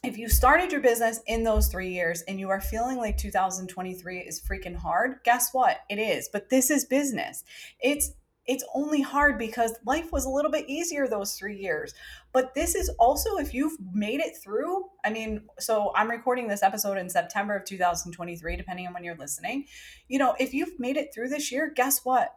if 0.04 0.16
you 0.16 0.28
started 0.28 0.70
your 0.70 0.80
business 0.80 1.20
in 1.26 1.42
those 1.42 1.68
three 1.68 1.92
years 1.92 2.22
and 2.22 2.38
you 2.38 2.50
are 2.50 2.60
feeling 2.60 2.98
like 2.98 3.18
2023 3.18 4.18
is 4.18 4.40
freaking 4.40 4.76
hard, 4.76 5.16
guess 5.24 5.52
what? 5.52 5.78
It 5.90 5.98
is. 5.98 6.28
But 6.32 6.50
this 6.50 6.70
is 6.70 6.84
business. 6.84 7.44
It's 7.80 8.12
it's 8.46 8.64
only 8.74 9.02
hard 9.02 9.38
because 9.38 9.74
life 9.84 10.10
was 10.10 10.24
a 10.24 10.30
little 10.30 10.50
bit 10.50 10.66
easier 10.70 11.06
those 11.06 11.34
three 11.34 11.58
years. 11.58 11.92
But 12.32 12.54
this 12.54 12.74
is 12.74 12.88
also 12.98 13.36
if 13.36 13.52
you've 13.52 13.76
made 13.92 14.20
it 14.20 14.38
through. 14.42 14.86
I 15.04 15.10
mean, 15.10 15.42
so 15.58 15.92
I'm 15.94 16.10
recording 16.10 16.48
this 16.48 16.62
episode 16.62 16.96
in 16.96 17.10
September 17.10 17.56
of 17.56 17.66
2023, 17.66 18.56
depending 18.56 18.86
on 18.86 18.94
when 18.94 19.04
you're 19.04 19.16
listening. 19.16 19.66
You 20.08 20.18
know, 20.18 20.34
if 20.40 20.54
you've 20.54 20.80
made 20.80 20.96
it 20.96 21.12
through 21.12 21.28
this 21.28 21.52
year, 21.52 21.70
guess 21.76 22.06
what? 22.06 22.34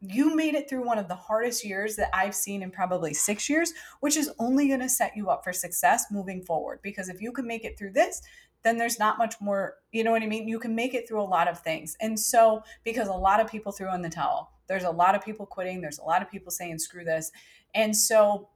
You 0.00 0.36
made 0.36 0.54
it 0.54 0.68
through 0.68 0.84
one 0.84 0.98
of 0.98 1.08
the 1.08 1.14
hardest 1.14 1.64
years 1.64 1.96
that 1.96 2.10
I've 2.14 2.34
seen 2.34 2.62
in 2.62 2.70
probably 2.70 3.14
six 3.14 3.48
years, 3.48 3.72
which 4.00 4.16
is 4.16 4.30
only 4.38 4.68
going 4.68 4.80
to 4.80 4.88
set 4.88 5.16
you 5.16 5.28
up 5.30 5.42
for 5.42 5.52
success 5.52 6.06
moving 6.10 6.42
forward. 6.42 6.80
Because 6.82 7.08
if 7.08 7.20
you 7.20 7.32
can 7.32 7.46
make 7.46 7.64
it 7.64 7.78
through 7.78 7.92
this, 7.92 8.22
then 8.62 8.76
there's 8.76 8.98
not 8.98 9.18
much 9.18 9.34
more, 9.40 9.74
you 9.92 10.04
know 10.04 10.10
what 10.10 10.22
I 10.22 10.26
mean? 10.26 10.48
You 10.48 10.58
can 10.58 10.74
make 10.74 10.94
it 10.94 11.08
through 11.08 11.22
a 11.22 11.24
lot 11.24 11.48
of 11.48 11.60
things. 11.60 11.96
And 12.00 12.18
so, 12.18 12.62
because 12.84 13.08
a 13.08 13.12
lot 13.12 13.40
of 13.40 13.50
people 13.50 13.72
threw 13.72 13.92
in 13.94 14.02
the 14.02 14.08
towel, 14.08 14.52
there's 14.66 14.84
a 14.84 14.90
lot 14.90 15.14
of 15.14 15.24
people 15.24 15.46
quitting, 15.46 15.80
there's 15.80 15.98
a 15.98 16.04
lot 16.04 16.22
of 16.22 16.30
people 16.30 16.50
saying, 16.50 16.78
screw 16.78 17.04
this. 17.04 17.30
And 17.74 17.96
so, 17.96 18.48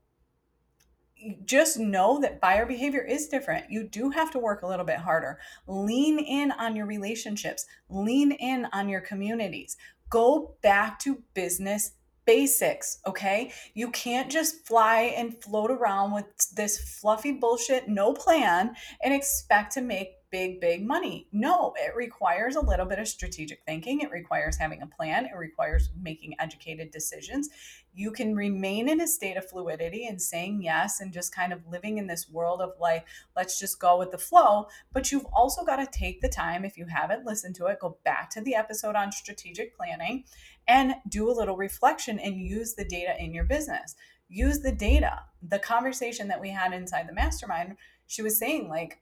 just 1.45 1.79
know 1.79 2.19
that 2.19 2.41
buyer 2.41 2.65
behavior 2.65 3.01
is 3.01 3.27
different. 3.27 3.71
You 3.71 3.83
do 3.83 4.09
have 4.09 4.31
to 4.31 4.39
work 4.39 4.61
a 4.61 4.67
little 4.67 4.85
bit 4.85 4.97
harder. 4.97 5.39
Lean 5.67 6.19
in 6.19 6.51
on 6.51 6.75
your 6.75 6.85
relationships, 6.85 7.65
lean 7.89 8.31
in 8.33 8.67
on 8.73 8.89
your 8.89 9.01
communities 9.01 9.77
go 10.13 10.55
back 10.61 10.99
to 10.99 11.23
business 11.33 11.93
basics, 12.25 12.99
okay? 13.07 13.51
You 13.73 13.89
can't 13.89 14.31
just 14.31 14.65
fly 14.67 15.13
and 15.17 15.41
float 15.43 15.71
around 15.71 16.13
with 16.13 16.25
this 16.55 16.99
fluffy 16.99 17.31
bullshit, 17.31 17.89
no 17.89 18.13
plan, 18.13 18.75
and 19.03 19.11
expect 19.11 19.73
to 19.73 19.81
make 19.81 20.11
big, 20.33 20.59
big 20.59 20.83
money. 20.83 21.27
No, 21.31 21.75
it 21.77 21.95
requires 21.95 22.55
a 22.55 22.65
little 22.65 22.87
bit 22.87 22.97
of 22.97 23.07
strategic 23.07 23.61
thinking. 23.67 24.01
It 24.01 24.09
requires 24.09 24.57
having 24.57 24.81
a 24.81 24.87
plan. 24.87 25.27
It 25.27 25.37
requires 25.37 25.91
making 26.01 26.33
educated 26.39 26.89
decisions. 26.89 27.49
You 27.93 28.09
can 28.09 28.35
remain 28.35 28.89
in 28.89 28.99
a 28.99 29.07
state 29.07 29.37
of 29.37 29.47
fluidity 29.47 30.07
and 30.07 30.19
saying 30.19 30.63
yes 30.63 31.01
and 31.01 31.13
just 31.13 31.35
kind 31.35 31.53
of 31.53 31.67
living 31.69 31.99
in 31.99 32.07
this 32.07 32.27
world 32.27 32.61
of 32.61 32.71
like, 32.81 33.05
let's 33.35 33.59
just 33.59 33.79
go 33.79 33.99
with 33.99 34.09
the 34.09 34.17
flow. 34.17 34.65
But 34.91 35.11
you've 35.11 35.27
also 35.31 35.63
got 35.63 35.75
to 35.75 35.99
take 35.99 36.19
the 36.19 36.29
time, 36.29 36.65
if 36.65 36.79
you 36.79 36.87
haven't 36.87 37.27
listened 37.27 37.53
to 37.57 37.67
it, 37.67 37.79
go 37.79 37.99
back 38.03 38.31
to 38.31 38.41
the 38.41 38.55
episode 38.55 38.95
on 38.95 39.11
strategic 39.11 39.77
planning 39.77 40.23
and 40.67 40.95
do 41.07 41.29
a 41.29 41.37
little 41.37 41.57
reflection 41.57 42.17
and 42.17 42.41
use 42.41 42.73
the 42.73 42.85
data 42.85 43.13
in 43.23 43.35
your 43.35 43.43
business. 43.43 43.93
Use 44.29 44.61
the 44.61 44.71
data. 44.71 45.19
The 45.47 45.59
conversation 45.59 46.27
that 46.29 46.41
we 46.41 46.49
had 46.49 46.73
inside 46.73 47.07
the 47.07 47.13
mastermind, 47.13 47.75
she 48.07 48.23
was 48.23 48.39
saying, 48.39 48.67
like, 48.67 48.97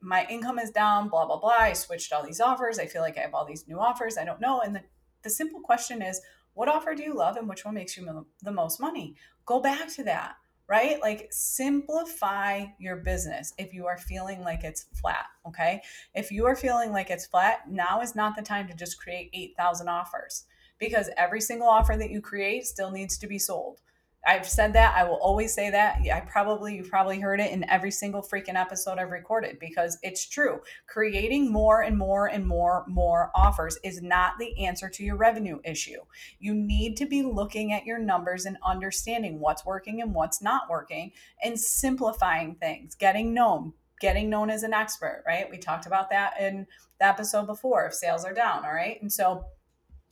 my 0.00 0.26
income 0.28 0.58
is 0.58 0.70
down, 0.70 1.08
blah, 1.08 1.26
blah, 1.26 1.38
blah. 1.38 1.50
I 1.50 1.72
switched 1.72 2.12
all 2.12 2.24
these 2.24 2.40
offers. 2.40 2.78
I 2.78 2.86
feel 2.86 3.02
like 3.02 3.18
I 3.18 3.22
have 3.22 3.34
all 3.34 3.44
these 3.44 3.66
new 3.66 3.78
offers. 3.78 4.16
I 4.16 4.24
don't 4.24 4.40
know. 4.40 4.60
And 4.60 4.76
the, 4.76 4.82
the 5.22 5.30
simple 5.30 5.60
question 5.60 6.02
is, 6.02 6.20
what 6.54 6.68
offer 6.68 6.94
do 6.94 7.02
you 7.02 7.14
love 7.14 7.36
and 7.36 7.48
which 7.48 7.64
one 7.64 7.74
makes 7.74 7.96
you 7.96 8.26
the 8.42 8.52
most 8.52 8.80
money? 8.80 9.14
Go 9.46 9.60
back 9.60 9.88
to 9.94 10.04
that, 10.04 10.36
right? 10.66 11.00
Like 11.00 11.28
simplify 11.30 12.66
your 12.78 12.96
business 12.96 13.54
if 13.58 13.72
you 13.72 13.86
are 13.86 13.96
feeling 13.96 14.40
like 14.40 14.64
it's 14.64 14.86
flat, 14.92 15.26
okay? 15.46 15.82
If 16.14 16.32
you 16.32 16.46
are 16.46 16.56
feeling 16.56 16.90
like 16.90 17.10
it's 17.10 17.26
flat, 17.26 17.70
now 17.70 18.00
is 18.00 18.16
not 18.16 18.34
the 18.34 18.42
time 18.42 18.66
to 18.68 18.74
just 18.74 19.00
create 19.00 19.30
8,000 19.32 19.88
offers 19.88 20.44
because 20.78 21.10
every 21.16 21.40
single 21.40 21.68
offer 21.68 21.96
that 21.96 22.10
you 22.10 22.20
create 22.20 22.66
still 22.66 22.90
needs 22.90 23.18
to 23.18 23.26
be 23.26 23.38
sold. 23.38 23.80
I've 24.28 24.46
said 24.46 24.74
that. 24.74 24.94
I 24.94 25.04
will 25.04 25.16
always 25.16 25.54
say 25.54 25.70
that. 25.70 26.00
I 26.12 26.20
probably, 26.20 26.76
you've 26.76 26.90
probably 26.90 27.18
heard 27.18 27.40
it 27.40 27.50
in 27.50 27.64
every 27.70 27.90
single 27.90 28.20
freaking 28.20 28.56
episode 28.56 28.98
I've 28.98 29.10
recorded 29.10 29.58
because 29.58 29.96
it's 30.02 30.28
true. 30.28 30.60
Creating 30.86 31.50
more 31.50 31.80
and 31.80 31.96
more 31.96 32.26
and 32.26 32.46
more, 32.46 32.84
more 32.86 33.30
offers 33.34 33.78
is 33.82 34.02
not 34.02 34.34
the 34.38 34.66
answer 34.66 34.90
to 34.90 35.02
your 35.02 35.16
revenue 35.16 35.60
issue. 35.64 36.00
You 36.40 36.54
need 36.54 36.98
to 36.98 37.06
be 37.06 37.22
looking 37.22 37.72
at 37.72 37.86
your 37.86 37.98
numbers 37.98 38.44
and 38.44 38.58
understanding 38.62 39.40
what's 39.40 39.64
working 39.64 40.02
and 40.02 40.12
what's 40.12 40.42
not 40.42 40.68
working 40.68 41.12
and 41.42 41.58
simplifying 41.58 42.54
things, 42.56 42.94
getting 42.94 43.32
known, 43.32 43.72
getting 43.98 44.28
known 44.28 44.50
as 44.50 44.62
an 44.62 44.74
expert, 44.74 45.24
right? 45.26 45.50
We 45.50 45.56
talked 45.56 45.86
about 45.86 46.10
that 46.10 46.38
in 46.38 46.66
the 47.00 47.06
episode 47.06 47.46
before 47.46 47.86
if 47.86 47.94
sales 47.94 48.26
are 48.26 48.34
down, 48.34 48.62
all 48.66 48.74
right? 48.74 49.00
And 49.00 49.10
so, 49.10 49.46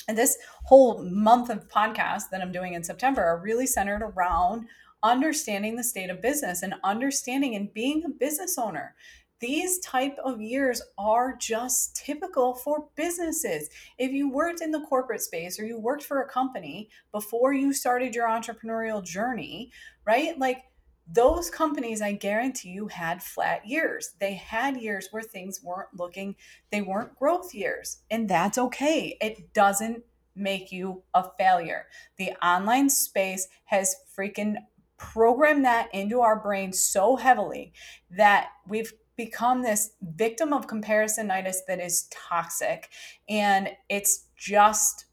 and 0.09 0.17
this 0.17 0.37
whole 0.65 1.03
month 1.03 1.51
of 1.51 1.69
podcasts 1.69 2.31
that 2.31 2.41
I'm 2.41 2.53
doing 2.53 2.75
in 2.75 2.85
September 2.85 3.23
are 3.23 3.41
really 3.41 3.67
centered 3.67 4.03
around 4.03 4.67
understanding 5.03 5.77
the 5.77 5.85
state 5.85 6.11
of 6.11 6.23
business 6.23 6.63
and 6.63 6.75
understanding 6.85 7.55
and 7.55 7.73
being 7.73 8.05
a 8.05 8.09
business 8.09 8.59
owner. 8.59 8.95
These 9.39 9.81
type 9.81 10.17
of 10.25 10.41
years 10.41 10.81
are 10.97 11.37
just 11.37 11.95
typical 11.95 12.55
for 12.55 12.89
businesses. 12.97 13.69
If 13.99 14.13
you 14.13 14.31
worked 14.31 14.63
in 14.63 14.71
the 14.71 14.81
corporate 14.81 15.21
space 15.21 15.61
or 15.61 15.67
you 15.67 15.79
worked 15.79 16.05
for 16.05 16.23
a 16.23 16.29
company 16.29 16.89
before 17.13 17.53
you 17.53 17.75
started 17.75 18.15
your 18.15 18.29
entrepreneurial 18.29 19.05
journey, 19.05 19.71
right? 20.07 20.39
Like 20.39 20.63
those 21.07 21.51
companies, 21.51 22.03
I 22.03 22.13
guarantee 22.13 22.71
you, 22.71 22.89
had 22.89 23.23
flat 23.23 23.67
years. 23.67 24.11
They 24.19 24.35
had 24.35 24.77
years 24.77 25.09
where 25.11 25.23
things 25.23 25.61
weren't 25.63 25.89
looking, 25.97 26.37
they 26.71 26.83
weren't 26.83 27.17
growth 27.17 27.55
years. 27.55 27.99
And 28.11 28.29
that's 28.29 28.59
okay. 28.59 29.17
It 29.21 29.53
doesn't 29.53 30.03
make 30.35 30.73
you 30.73 31.03
a 31.15 31.25
failure. 31.39 31.87
The 32.19 32.33
online 32.45 32.91
space 32.91 33.49
has 33.67 33.97
freaking 34.19 34.57
programmed 34.99 35.65
that 35.65 35.95
into 35.95 36.21
our 36.21 36.41
brain 36.41 36.73
so 36.73 37.17
heavily 37.17 37.73
that 38.11 38.49
we've 38.67 38.93
become 39.17 39.63
this 39.63 39.91
victim 40.03 40.53
of 40.53 40.67
comparisonitis 40.67 41.57
that 41.69 41.81
is 41.81 42.09
toxic. 42.11 42.91
And 43.29 43.71
it's 43.89 44.27
just 44.37 45.07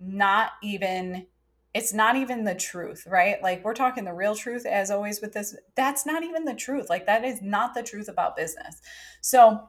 not 0.00 0.52
even 0.62 1.26
it's 1.76 1.92
not 1.92 2.16
even 2.16 2.44
the 2.44 2.54
truth, 2.54 3.06
right? 3.06 3.42
Like 3.42 3.62
we're 3.62 3.74
talking 3.74 4.04
the 4.04 4.14
real 4.14 4.34
truth 4.34 4.64
as 4.64 4.90
always 4.90 5.20
with 5.20 5.34
this. 5.34 5.54
That's 5.74 6.06
not 6.06 6.22
even 6.22 6.46
the 6.46 6.54
truth. 6.54 6.88
Like 6.88 7.04
that 7.04 7.22
is 7.22 7.42
not 7.42 7.74
the 7.74 7.82
truth 7.82 8.08
about 8.08 8.34
business. 8.34 8.80
So 9.20 9.60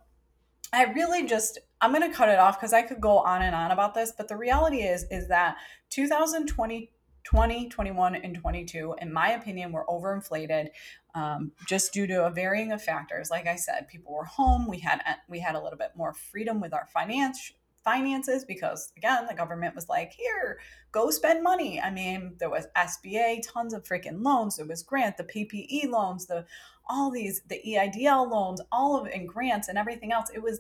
I 0.72 0.86
really 0.86 1.28
just 1.28 1.60
I'm 1.82 1.92
going 1.94 2.10
to 2.10 2.16
cut 2.16 2.30
it 2.30 2.40
off 2.40 2.62
cuz 2.62 2.72
I 2.72 2.82
could 2.82 3.02
go 3.02 3.20
on 3.20 3.42
and 3.42 3.54
on 3.54 3.72
about 3.72 3.94
this, 3.94 4.14
but 4.18 4.30
the 4.30 4.38
reality 4.38 4.84
is 4.84 5.04
is 5.12 5.28
that 5.28 5.58
2020 5.90 6.94
20, 7.26 7.68
21, 7.68 8.16
and 8.16 8.36
22, 8.36 8.96
in 9.02 9.12
my 9.12 9.32
opinion, 9.32 9.74
were 9.74 9.86
overinflated 9.90 10.70
um, 11.14 11.52
just 11.68 11.92
due 11.92 12.08
to 12.08 12.26
a 12.26 12.30
varying 12.30 12.72
of 12.72 12.82
factors. 12.82 13.30
Like 13.30 13.48
I 13.48 13.58
said, 13.58 13.90
people 13.90 14.14
were 14.14 14.24
home. 14.24 14.66
We 14.66 14.80
had 14.80 15.02
we 15.28 15.42
had 15.42 15.56
a 15.56 15.62
little 15.62 15.78
bit 15.78 15.92
more 15.94 16.14
freedom 16.14 16.62
with 16.62 16.74
our 16.74 16.86
finance 16.86 17.52
finances 17.88 18.44
because 18.44 18.92
again 18.98 19.26
the 19.30 19.34
government 19.34 19.74
was 19.74 19.88
like 19.88 20.12
here 20.12 20.60
go 20.92 21.10
spend 21.10 21.42
money. 21.42 21.80
I 21.80 21.90
mean 21.90 22.36
there 22.38 22.50
was 22.50 22.68
sba 22.76 23.42
tons 23.42 23.74
of 23.74 23.86
freaking 23.86 24.22
loans. 24.26 24.58
There 24.58 24.66
was 24.66 24.84
grant 24.84 25.16
the 25.16 25.24
ppe 25.24 25.90
loans 25.90 26.26
the 26.26 26.46
all 26.90 27.10
these 27.10 27.44
the 27.48 27.62
eidl 27.66 28.30
loans 28.30 28.60
all 28.74 29.00
of 29.00 29.08
and 29.08 29.26
grants 29.26 29.70
and 29.70 29.78
everything 29.78 30.12
else. 30.12 30.30
It 30.36 30.44
was 30.44 30.60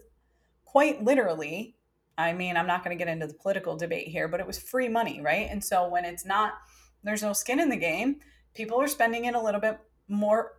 quite 0.64 1.04
literally 1.04 1.76
i 2.18 2.32
mean 2.34 2.58
i'm 2.58 2.68
not 2.68 2.84
going 2.84 2.98
to 2.98 3.04
get 3.04 3.12
into 3.12 3.28
the 3.28 3.34
political 3.34 3.76
debate 3.78 4.08
here 4.08 4.28
but 4.28 4.40
it 4.40 4.48
was 4.48 4.58
free 4.58 4.90
money 4.90 5.22
right? 5.22 5.48
And 5.50 5.64
so 5.64 5.88
when 5.90 6.06
it's 6.06 6.26
not 6.26 6.54
there's 7.04 7.24
no 7.24 7.34
skin 7.34 7.60
in 7.60 7.70
the 7.70 7.78
game 7.78 8.18
people 8.54 8.80
are 8.80 8.88
spending 8.88 9.26
it 9.26 9.36
a 9.36 9.42
little 9.42 9.62
bit 9.62 9.80
more 10.08 10.54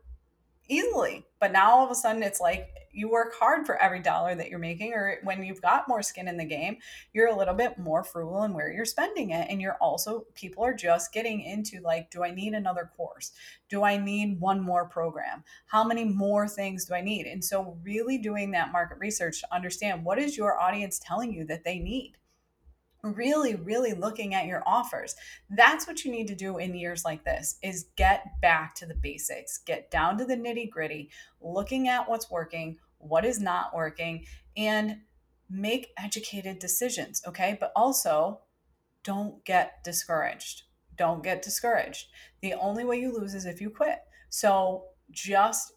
easily. 0.68 1.25
But 1.40 1.52
now 1.52 1.70
all 1.70 1.84
of 1.84 1.90
a 1.90 1.94
sudden 1.94 2.22
it's 2.22 2.40
like 2.40 2.68
you 2.92 3.08
work 3.08 3.34
hard 3.38 3.64
for 3.64 3.76
every 3.76 4.00
dollar 4.00 4.34
that 4.34 4.50
you're 4.50 4.58
making, 4.58 4.92
or 4.92 5.18
when 5.22 5.44
you've 5.44 5.62
got 5.62 5.88
more 5.88 6.02
skin 6.02 6.26
in 6.26 6.37
the 6.37 6.44
game, 6.44 6.78
you're 7.12 7.28
a 7.28 7.37
little 7.37 7.54
bit 7.54 7.78
more 7.78 8.02
frugal 8.02 8.42
in 8.42 8.52
where 8.52 8.72
you're 8.72 8.84
spending 8.84 9.30
it. 9.30 9.46
And 9.48 9.60
you're 9.60 9.76
also, 9.80 10.26
people 10.34 10.64
are 10.64 10.75
just 10.75 11.12
getting 11.12 11.40
into 11.40 11.80
like, 11.80 12.10
do 12.10 12.25
I 12.25 12.32
need 12.32 12.54
another 12.54 12.90
course? 12.96 13.32
Do 13.68 13.84
I 13.84 13.98
need 13.98 14.40
one 14.40 14.60
more 14.60 14.88
program? 14.88 15.44
How 15.66 15.84
many 15.84 16.04
more 16.04 16.48
things 16.48 16.87
do 16.87 16.94
I 16.94 17.00
need? 17.00 17.26
And 17.26 17.44
so, 17.44 17.78
really 17.84 18.18
doing 18.18 18.50
that 18.52 18.72
market 18.72 18.98
research 18.98 19.40
to 19.40 19.54
understand 19.54 20.04
what 20.04 20.18
is 20.18 20.37
your 20.37 20.58
audience 20.58 20.98
telling 20.98 21.32
you 21.32 21.44
that 21.46 21.64
they 21.64 21.78
need 21.78 22.14
really 23.02 23.55
really 23.55 23.93
looking 23.93 24.35
at 24.35 24.47
your 24.47 24.62
offers. 24.67 25.14
That's 25.50 25.87
what 25.87 26.05
you 26.05 26.11
need 26.11 26.26
to 26.28 26.35
do 26.35 26.59
in 26.59 26.75
years 26.75 27.05
like 27.05 27.25
this 27.25 27.59
is 27.62 27.87
get 27.97 28.40
back 28.43 28.75
to 28.76 28.87
the 28.87 28.95
basics 28.95 29.59
get 29.59 29.90
down 29.90 30.19
to 30.19 30.25
the 30.25 30.37
nitty 30.37 30.71
gritty 30.71 31.11
looking 31.40 31.88
at 31.88 32.09
what's 32.09 32.31
working 32.31 32.78
what 32.99 33.25
is 33.25 33.40
not 33.40 33.75
working 33.75 34.25
and 34.57 34.99
make 35.49 35.93
educated 35.97 36.59
decisions 36.59 37.23
okay? 37.26 37.57
But 37.59 37.73
also 37.76 38.40
don't 39.05 39.43
get 39.45 39.83
discouraged. 39.85 40.64
Don't 40.97 41.23
get 41.23 41.40
discouraged. 41.40 42.09
The 42.43 42.55
only 42.55 42.85
way 42.85 43.00
you 43.00 43.11
lose 43.11 43.35
is 43.35 43.47
if 43.47 43.61
you 43.61 43.71
quit. 43.71 44.00
So 44.28 44.85
just 45.11 45.73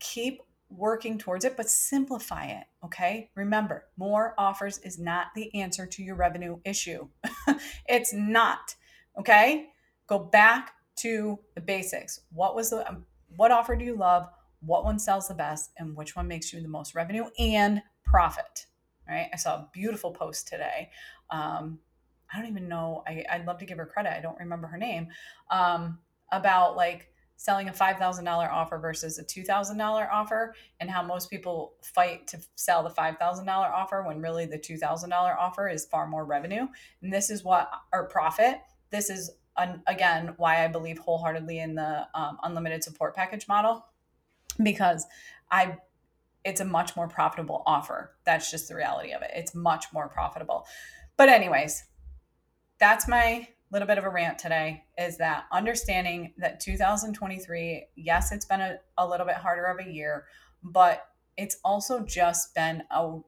keep 0.00 0.42
working 0.76 1.18
towards 1.18 1.44
it, 1.44 1.56
but 1.56 1.68
simplify 1.68 2.46
it. 2.46 2.64
Okay. 2.84 3.30
Remember, 3.34 3.84
more 3.96 4.34
offers 4.38 4.78
is 4.78 4.98
not 4.98 5.28
the 5.34 5.54
answer 5.54 5.86
to 5.86 6.02
your 6.02 6.16
revenue 6.16 6.58
issue. 6.64 7.08
it's 7.88 8.12
not. 8.12 8.74
Okay. 9.18 9.68
Go 10.06 10.18
back 10.18 10.74
to 10.96 11.38
the 11.54 11.60
basics. 11.60 12.20
What 12.32 12.54
was 12.54 12.70
the, 12.70 12.88
um, 12.88 13.04
what 13.36 13.50
offer 13.50 13.76
do 13.76 13.84
you 13.84 13.96
love? 13.96 14.28
What 14.60 14.84
one 14.84 14.98
sells 14.98 15.28
the 15.28 15.34
best? 15.34 15.70
And 15.78 15.96
which 15.96 16.16
one 16.16 16.28
makes 16.28 16.52
you 16.52 16.60
the 16.60 16.68
most 16.68 16.94
revenue 16.94 17.24
and 17.38 17.82
profit? 18.04 18.66
Right. 19.08 19.28
I 19.32 19.36
saw 19.36 19.56
a 19.56 19.68
beautiful 19.72 20.12
post 20.12 20.48
today. 20.48 20.90
Um, 21.30 21.78
I 22.32 22.38
don't 22.38 22.48
even 22.48 22.68
know. 22.68 23.02
I, 23.06 23.24
I'd 23.30 23.46
love 23.46 23.58
to 23.58 23.66
give 23.66 23.78
her 23.78 23.86
credit. 23.86 24.16
I 24.16 24.20
don't 24.20 24.38
remember 24.38 24.68
her 24.68 24.78
name. 24.78 25.08
Um, 25.50 25.98
about 26.32 26.76
like 26.76 27.11
selling 27.42 27.68
a 27.68 27.72
$5,000 27.72 28.52
offer 28.52 28.78
versus 28.78 29.18
a 29.18 29.24
$2,000 29.24 30.08
offer 30.12 30.54
and 30.78 30.88
how 30.88 31.02
most 31.02 31.28
people 31.28 31.74
fight 31.82 32.24
to 32.28 32.38
sell 32.54 32.84
the 32.84 32.90
$5,000 32.90 33.48
offer 33.48 34.04
when 34.04 34.22
really 34.22 34.46
the 34.46 34.58
$2,000 34.58 35.12
offer 35.12 35.68
is 35.68 35.84
far 35.86 36.06
more 36.06 36.24
revenue. 36.24 36.68
And 37.02 37.12
this 37.12 37.30
is 37.30 37.42
what, 37.42 37.68
or 37.92 38.04
profit. 38.04 38.60
This 38.90 39.10
is, 39.10 39.32
an, 39.56 39.82
again, 39.88 40.34
why 40.36 40.64
I 40.64 40.68
believe 40.68 40.98
wholeheartedly 40.98 41.58
in 41.58 41.74
the 41.74 42.06
um, 42.14 42.38
unlimited 42.44 42.84
support 42.84 43.16
package 43.16 43.48
model 43.48 43.84
because 44.62 45.04
I, 45.50 45.78
it's 46.44 46.60
a 46.60 46.64
much 46.64 46.94
more 46.94 47.08
profitable 47.08 47.64
offer. 47.66 48.12
That's 48.24 48.52
just 48.52 48.68
the 48.68 48.76
reality 48.76 49.10
of 49.10 49.22
it. 49.22 49.32
It's 49.34 49.52
much 49.52 49.86
more 49.92 50.08
profitable. 50.08 50.64
But, 51.16 51.28
anyways, 51.28 51.82
that's 52.78 53.08
my 53.08 53.48
little 53.72 53.88
bit 53.88 53.98
of 53.98 54.04
a 54.04 54.10
rant 54.10 54.38
today 54.38 54.84
is 54.98 55.16
that 55.16 55.46
understanding 55.50 56.34
that 56.36 56.60
2023, 56.60 57.86
yes, 57.96 58.30
it's 58.30 58.44
been 58.44 58.60
a, 58.60 58.76
a 58.98 59.08
little 59.08 59.26
bit 59.26 59.36
harder 59.36 59.64
of 59.64 59.84
a 59.84 59.90
year, 59.90 60.26
but 60.62 61.08
it's 61.38 61.56
also 61.64 62.00
just 62.00 62.54
been 62.54 62.82
a 62.90 63.18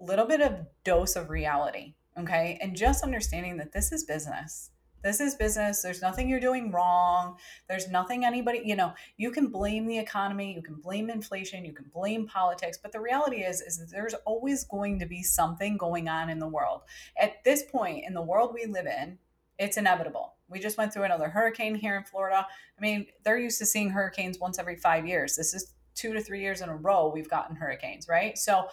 little 0.00 0.26
bit 0.26 0.40
of 0.40 0.66
dose 0.82 1.14
of 1.14 1.28
reality. 1.28 1.94
Okay. 2.18 2.58
And 2.62 2.74
just 2.74 3.04
understanding 3.04 3.58
that 3.58 3.72
this 3.72 3.92
is 3.92 4.04
business. 4.04 4.70
This 5.02 5.20
is 5.20 5.34
business. 5.34 5.82
There's 5.82 6.00
nothing 6.00 6.28
you're 6.28 6.40
doing 6.40 6.72
wrong. 6.72 7.36
There's 7.68 7.88
nothing 7.88 8.24
anybody, 8.24 8.62
you 8.64 8.74
know, 8.74 8.94
you 9.18 9.30
can 9.30 9.48
blame 9.48 9.86
the 9.86 9.98
economy, 9.98 10.54
you 10.54 10.62
can 10.62 10.76
blame 10.76 11.10
inflation, 11.10 11.64
you 11.64 11.74
can 11.74 11.84
blame 11.94 12.26
politics, 12.26 12.78
but 12.82 12.90
the 12.90 13.00
reality 13.00 13.42
is 13.42 13.60
is 13.60 13.78
that 13.78 13.90
there's 13.90 14.14
always 14.24 14.64
going 14.64 14.98
to 14.98 15.06
be 15.06 15.22
something 15.22 15.76
going 15.76 16.08
on 16.08 16.30
in 16.30 16.38
the 16.38 16.48
world. 16.48 16.80
At 17.20 17.44
this 17.44 17.62
point 17.62 18.04
in 18.04 18.14
the 18.14 18.22
world 18.22 18.52
we 18.52 18.66
live 18.66 18.86
in, 18.86 19.18
it's 19.58 19.76
inevitable. 19.76 20.34
We 20.48 20.60
just 20.60 20.78
went 20.78 20.92
through 20.92 21.04
another 21.04 21.28
hurricane 21.28 21.74
here 21.74 21.96
in 21.96 22.04
Florida. 22.04 22.46
I 22.46 22.80
mean, 22.80 23.06
they're 23.24 23.38
used 23.38 23.58
to 23.58 23.66
seeing 23.66 23.90
hurricanes 23.90 24.38
once 24.38 24.58
every 24.58 24.76
5 24.76 25.06
years. 25.06 25.36
This 25.36 25.54
is 25.54 25.74
2 25.94 26.12
to 26.12 26.20
3 26.20 26.40
years 26.40 26.60
in 26.60 26.68
a 26.68 26.76
row 26.76 27.10
we've 27.12 27.30
gotten 27.30 27.56
hurricanes, 27.56 28.08
right? 28.08 28.36
So 28.38 28.68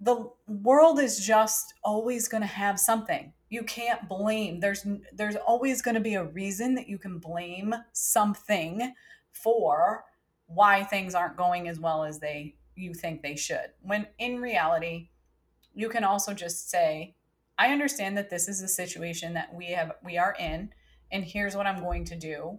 the 0.00 0.30
world 0.48 0.98
is 0.98 1.24
just 1.24 1.74
always 1.84 2.28
going 2.28 2.42
to 2.42 2.46
have 2.46 2.78
something 2.78 3.32
you 3.52 3.62
can't 3.62 4.08
blame 4.08 4.60
there's 4.60 4.86
there's 5.12 5.36
always 5.36 5.82
going 5.82 5.94
to 5.94 6.00
be 6.00 6.14
a 6.14 6.24
reason 6.24 6.74
that 6.74 6.88
you 6.88 6.98
can 6.98 7.18
blame 7.18 7.74
something 7.92 8.94
for 9.30 10.04
why 10.46 10.82
things 10.82 11.14
aren't 11.14 11.36
going 11.36 11.68
as 11.68 11.78
well 11.78 12.02
as 12.02 12.18
they 12.18 12.56
you 12.76 12.94
think 12.94 13.20
they 13.20 13.36
should 13.36 13.70
when 13.82 14.06
in 14.18 14.40
reality 14.40 15.10
you 15.74 15.90
can 15.90 16.02
also 16.02 16.32
just 16.32 16.70
say 16.70 17.14
i 17.62 17.72
understand 17.72 18.16
that 18.16 18.30
this 18.30 18.48
is 18.48 18.62
a 18.62 18.68
situation 18.68 19.34
that 19.34 19.54
we 19.54 19.66
have 19.66 19.92
we 20.04 20.18
are 20.18 20.34
in 20.38 20.70
and 21.10 21.24
here's 21.24 21.56
what 21.56 21.66
i'm 21.66 21.80
going 21.80 22.04
to 22.04 22.16
do 22.16 22.58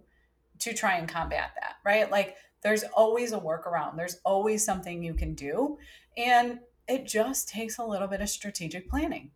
to 0.60 0.72
try 0.72 0.96
and 0.96 1.08
combat 1.08 1.50
that 1.60 1.74
right? 1.84 2.10
Like 2.10 2.36
there's 2.62 2.82
always 2.94 3.32
a 3.32 3.38
workaround. 3.38 3.96
There's 3.96 4.18
always 4.24 4.64
something 4.64 5.02
you 5.02 5.14
can 5.14 5.34
do 5.34 5.78
and 6.16 6.60
it 6.88 7.06
just 7.06 7.48
takes 7.48 7.78
a 7.78 7.84
little 7.84 8.08
bit 8.08 8.20
of 8.20 8.28
strategic 8.28 8.88
planning. 8.88 9.30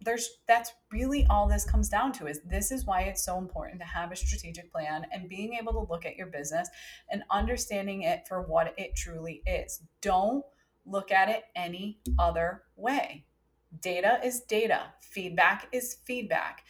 There's 0.00 0.38
that's 0.46 0.72
really 0.92 1.26
all 1.28 1.48
this 1.48 1.64
comes 1.64 1.88
down 1.88 2.12
to 2.14 2.26
is 2.26 2.40
this 2.44 2.70
is 2.70 2.86
why 2.86 3.02
it's 3.02 3.24
so 3.24 3.36
important 3.36 3.80
to 3.80 3.86
have 3.86 4.12
a 4.12 4.16
strategic 4.16 4.72
plan 4.72 5.06
and 5.12 5.28
being 5.28 5.54
able 5.54 5.72
to 5.72 5.92
look 5.92 6.06
at 6.06 6.16
your 6.16 6.28
business 6.28 6.68
and 7.10 7.24
understanding 7.30 8.02
it 8.02 8.26
for 8.28 8.42
what 8.42 8.74
it 8.78 8.94
truly 8.94 9.42
is. 9.44 9.82
Don't 10.00 10.44
look 10.86 11.10
at 11.10 11.28
it 11.28 11.44
any 11.56 11.98
other 12.18 12.62
way 12.76 13.24
data 13.80 14.20
is 14.24 14.40
data 14.40 14.92
feedback 15.00 15.68
is 15.72 15.98
feedback. 16.04 16.64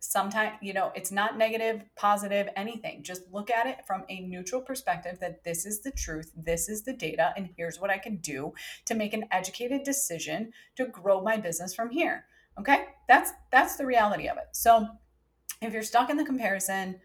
Sometimes 0.00 0.58
you 0.60 0.74
know 0.74 0.92
it's 0.94 1.10
not 1.10 1.38
negative 1.38 1.82
positive 1.96 2.48
anything. 2.56 3.02
Just 3.02 3.22
look 3.32 3.50
at 3.50 3.66
it 3.66 3.86
from 3.86 4.04
a 4.08 4.20
neutral 4.20 4.60
perspective 4.60 5.18
that 5.20 5.44
this 5.44 5.64
is 5.64 5.80
the 5.80 5.90
truth 5.90 6.30
this 6.36 6.68
is 6.68 6.82
the 6.82 6.92
data 6.92 7.32
and 7.36 7.48
here's 7.56 7.80
what 7.80 7.90
i 7.90 7.96
can 7.96 8.16
do 8.16 8.52
to 8.84 8.94
make 8.94 9.14
an 9.14 9.24
educated 9.30 9.82
decision 9.82 10.52
to 10.76 10.86
grow 10.86 11.22
my 11.22 11.36
business 11.36 11.74
from 11.74 11.90
here 11.90 12.26
okay? 12.58 12.86
That's 13.08 13.32
that's 13.50 13.76
the 13.76 13.86
reality 13.86 14.28
of 14.28 14.36
it. 14.36 14.48
So 14.52 14.86
if 15.60 15.72
you're 15.72 15.82
stuck 15.82 16.10
in 16.10 16.16
the 16.16 16.24
comparison 16.24 17.00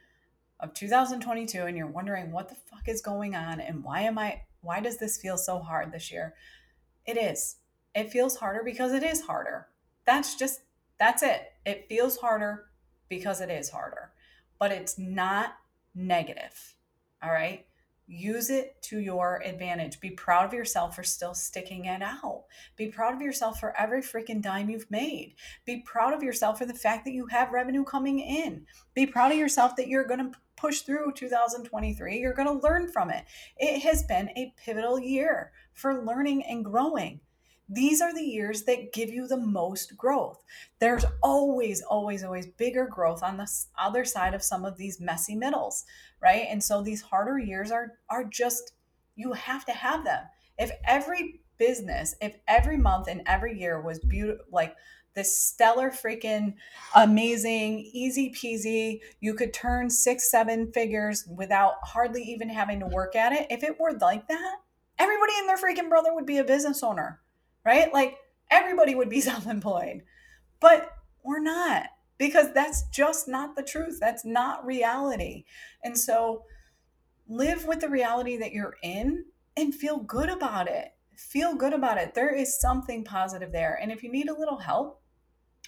of 0.60 0.74
2022 0.74 1.64
and 1.64 1.78
you're 1.78 1.88
wondering 1.88 2.32
what 2.32 2.50
the 2.50 2.56
fuck 2.56 2.88
is 2.88 3.02
going 3.02 3.36
on 3.36 3.62
and 3.62 3.84
why 3.84 4.02
am 4.02 4.18
i 4.18 4.42
why 4.62 4.82
does 4.82 4.98
this 4.98 5.18
feel 5.18 5.38
so 5.38 5.60
hard 5.60 5.92
this 5.92 6.12
year? 6.12 6.34
It 7.06 7.18
is 7.18 7.58
it 7.96 8.12
feels 8.12 8.38
harder 8.38 8.62
because 8.64 8.94
it 8.94 9.04
is 9.04 9.22
harder 9.22 9.68
that's 10.06 10.36
just 10.36 10.62
that's 11.00 11.24
it 11.24 11.54
it 11.66 11.88
feels 11.88 12.18
harder 12.18 12.66
because 13.10 13.42
it 13.42 13.50
is 13.50 13.70
harder, 13.70 14.12
but 14.60 14.72
it's 14.72 14.98
not 14.98 15.56
negative. 15.94 16.76
All 17.22 17.32
right. 17.32 17.66
Use 18.08 18.50
it 18.50 18.82
to 18.82 19.00
your 19.00 19.40
advantage. 19.46 20.00
Be 20.00 20.10
proud 20.10 20.46
of 20.46 20.54
yourself 20.54 20.96
for 20.96 21.04
still 21.04 21.36
sticking 21.36 21.86
it 21.86 22.02
out. 22.02 22.46
Be 22.76 22.88
proud 22.88 23.14
of 23.14 23.22
yourself 23.22 23.60
for 23.60 23.80
every 23.80 24.02
freaking 24.02 24.42
dime 24.42 24.70
you've 24.70 24.90
made. 24.90 25.36
Be 25.66 25.84
proud 25.86 26.16
of 26.16 26.24
yourself 26.24 26.58
for 26.58 26.66
the 26.66 26.74
fact 26.74 27.06
that 27.06 27.14
you 27.14 27.28
have 27.28 27.52
revenue 27.52 27.84
coming 27.84 28.20
in. 28.20 28.66
Be 28.96 29.06
proud 29.06 29.32
of 29.32 29.38
yourself 29.38 29.76
that 29.76 29.88
you're 29.88 30.08
going 30.08 30.32
to 30.32 30.40
push 30.58 30.82
through 30.82 31.14
2023. 31.14 32.18
You're 32.18 32.34
going 32.34 32.48
to 32.48 32.68
learn 32.68 32.92
from 32.92 33.12
it. 33.12 33.26
It 33.58 33.82
has 33.82 34.02
been 34.04 34.30
a 34.30 34.54
pivotal 34.58 35.00
year 35.00 35.52
for 35.74 36.04
learning 36.04 36.44
and 36.46 36.66
growing. 36.66 37.20
These 37.70 38.02
are 38.02 38.14
the 38.14 38.24
years 38.24 38.64
that 38.64 38.94
give 38.94 39.10
you 39.10 39.28
the 39.28 39.38
most 39.38 39.96
growth. 39.96 40.44
There's 40.80 41.06
always, 41.22 41.82
always, 41.82 42.24
always 42.24 42.48
bigger 42.48 42.88
growth 42.88 43.22
on 43.22 43.38
the 43.38 43.50
other 43.78 44.06
side 44.06 44.34
of 44.34 44.44
some 44.44 44.66
of 44.66 44.78
these 44.78 45.00
messy 45.00 45.36
middles, 45.36 45.86
right? 46.20 46.48
And 46.50 46.64
so 46.64 46.82
these 46.82 47.02
harder 47.02 47.38
years 47.38 47.72
are 47.72 47.94
are 48.10 48.24
just 48.24 48.74
you 49.16 49.34
have 49.34 49.66
to 49.66 49.72
have 49.72 50.04
them. 50.04 50.24
If 50.58 50.72
every 50.88 51.42
business, 51.60 52.16
if 52.22 52.38
every 52.48 52.78
month 52.78 53.08
and 53.08 53.22
every 53.28 53.60
year 53.60 53.82
was 53.82 54.00
beautiful, 54.00 54.46
like 54.52 54.76
this 55.16 55.40
stellar 55.40 55.90
freaking 55.90 56.54
amazing 56.96 57.80
easy 57.94 58.32
peasy 58.32 59.00
you 59.20 59.34
could 59.34 59.54
turn 59.54 59.90
six 59.90 60.30
seven 60.30 60.72
figures 60.72 61.26
without 61.36 61.74
hardly 61.84 62.22
even 62.22 62.48
having 62.48 62.80
to 62.80 62.86
work 62.86 63.16
at 63.16 63.34
it 63.34 63.48
if 63.50 63.64
it 63.64 63.80
were 63.80 63.98
like 64.00 64.28
that 64.28 64.58
everybody 65.00 65.34
and 65.40 65.50
their 65.50 65.58
freaking 65.58 65.90
brother 65.90 66.14
would 66.14 66.26
be 66.26 66.38
a 66.38 66.44
business 66.44 66.84
owner 66.84 67.20
right? 67.70 67.94
Like 67.94 68.18
everybody 68.50 68.96
would 68.96 69.10
be 69.10 69.22
self 69.32 69.46
employed, 69.46 70.02
but 70.60 70.92
we're 71.24 71.40
not 71.42 71.84
because 72.18 72.52
that's 72.54 72.84
just 72.90 73.28
not 73.28 73.56
the 73.56 73.64
truth. 73.64 74.00
That's 74.00 74.26
not 74.26 74.66
reality. 74.66 75.46
And 75.84 75.98
so 75.98 76.44
live 77.28 77.66
with 77.66 77.80
the 77.80 77.90
reality 77.90 78.38
that 78.38 78.54
you're 78.54 78.76
in 78.82 79.26
and 79.56 79.74
feel 79.74 80.00
good 80.00 80.30
about 80.30 80.68
it. 80.68 80.94
Feel 81.16 81.54
good 81.54 81.74
about 81.74 81.98
it. 81.98 82.16
There 82.16 82.34
is 82.34 82.60
something 82.60 83.04
positive 83.04 83.52
there. 83.52 83.78
And 83.80 83.92
if 83.92 84.04
you 84.04 84.12
need 84.12 84.30
a 84.30 84.38
little 84.38 84.58
help, 84.58 85.02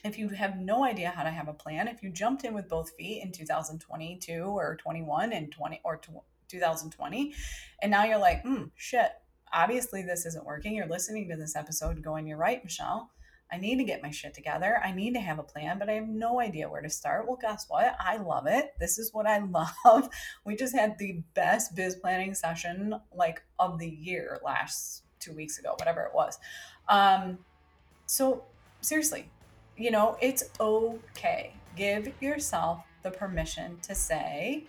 if 0.03 0.17
you 0.17 0.29
have 0.29 0.57
no 0.57 0.83
idea 0.83 1.11
how 1.11 1.23
to 1.23 1.29
have 1.29 1.47
a 1.47 1.53
plan, 1.53 1.87
if 1.87 2.01
you 2.01 2.09
jumped 2.09 2.43
in 2.43 2.55
with 2.55 2.67
both 2.67 2.89
feet 2.97 3.21
in 3.23 3.31
2022 3.31 4.41
or 4.41 4.75
21 4.77 5.33
and 5.33 5.51
20 5.51 5.81
or 5.83 6.01
2020, 6.47 7.33
and 7.81 7.91
now 7.91 8.05
you're 8.05 8.17
like, 8.17 8.41
hmm, 8.41 8.63
shit, 8.75 9.11
obviously 9.53 10.03
this 10.03 10.25
isn't 10.25 10.45
working. 10.45 10.75
You're 10.75 10.87
listening 10.87 11.29
to 11.29 11.35
this 11.35 11.55
episode 11.55 12.01
going, 12.01 12.27
You're 12.27 12.37
right, 12.37 12.63
Michelle. 12.63 13.11
I 13.53 13.57
need 13.57 13.77
to 13.77 13.83
get 13.83 14.01
my 14.01 14.11
shit 14.11 14.33
together. 14.33 14.79
I 14.81 14.93
need 14.93 15.13
to 15.15 15.19
have 15.19 15.37
a 15.37 15.43
plan, 15.43 15.77
but 15.77 15.89
I 15.89 15.93
have 15.93 16.07
no 16.07 16.39
idea 16.39 16.69
where 16.69 16.81
to 16.81 16.89
start. 16.89 17.27
Well, 17.27 17.37
guess 17.39 17.65
what? 17.67 17.97
I 17.99 18.15
love 18.15 18.47
it. 18.47 18.73
This 18.79 18.97
is 18.97 19.13
what 19.13 19.27
I 19.27 19.39
love. 19.85 20.09
We 20.45 20.55
just 20.55 20.73
had 20.73 20.97
the 20.97 21.21
best 21.33 21.75
biz 21.75 21.95
planning 21.95 22.33
session 22.33 22.95
like 23.13 23.43
of 23.59 23.77
the 23.77 23.89
year 23.89 24.39
last 24.43 25.03
two 25.19 25.33
weeks 25.33 25.59
ago, 25.59 25.75
whatever 25.77 26.01
it 26.03 26.15
was. 26.15 26.39
Um, 26.87 27.39
so 28.05 28.45
seriously, 28.79 29.29
you 29.75 29.91
know, 29.91 30.17
it's 30.21 30.43
okay. 30.59 31.53
Give 31.75 32.11
yourself 32.21 32.83
the 33.03 33.11
permission 33.11 33.79
to 33.83 33.95
say, 33.95 34.65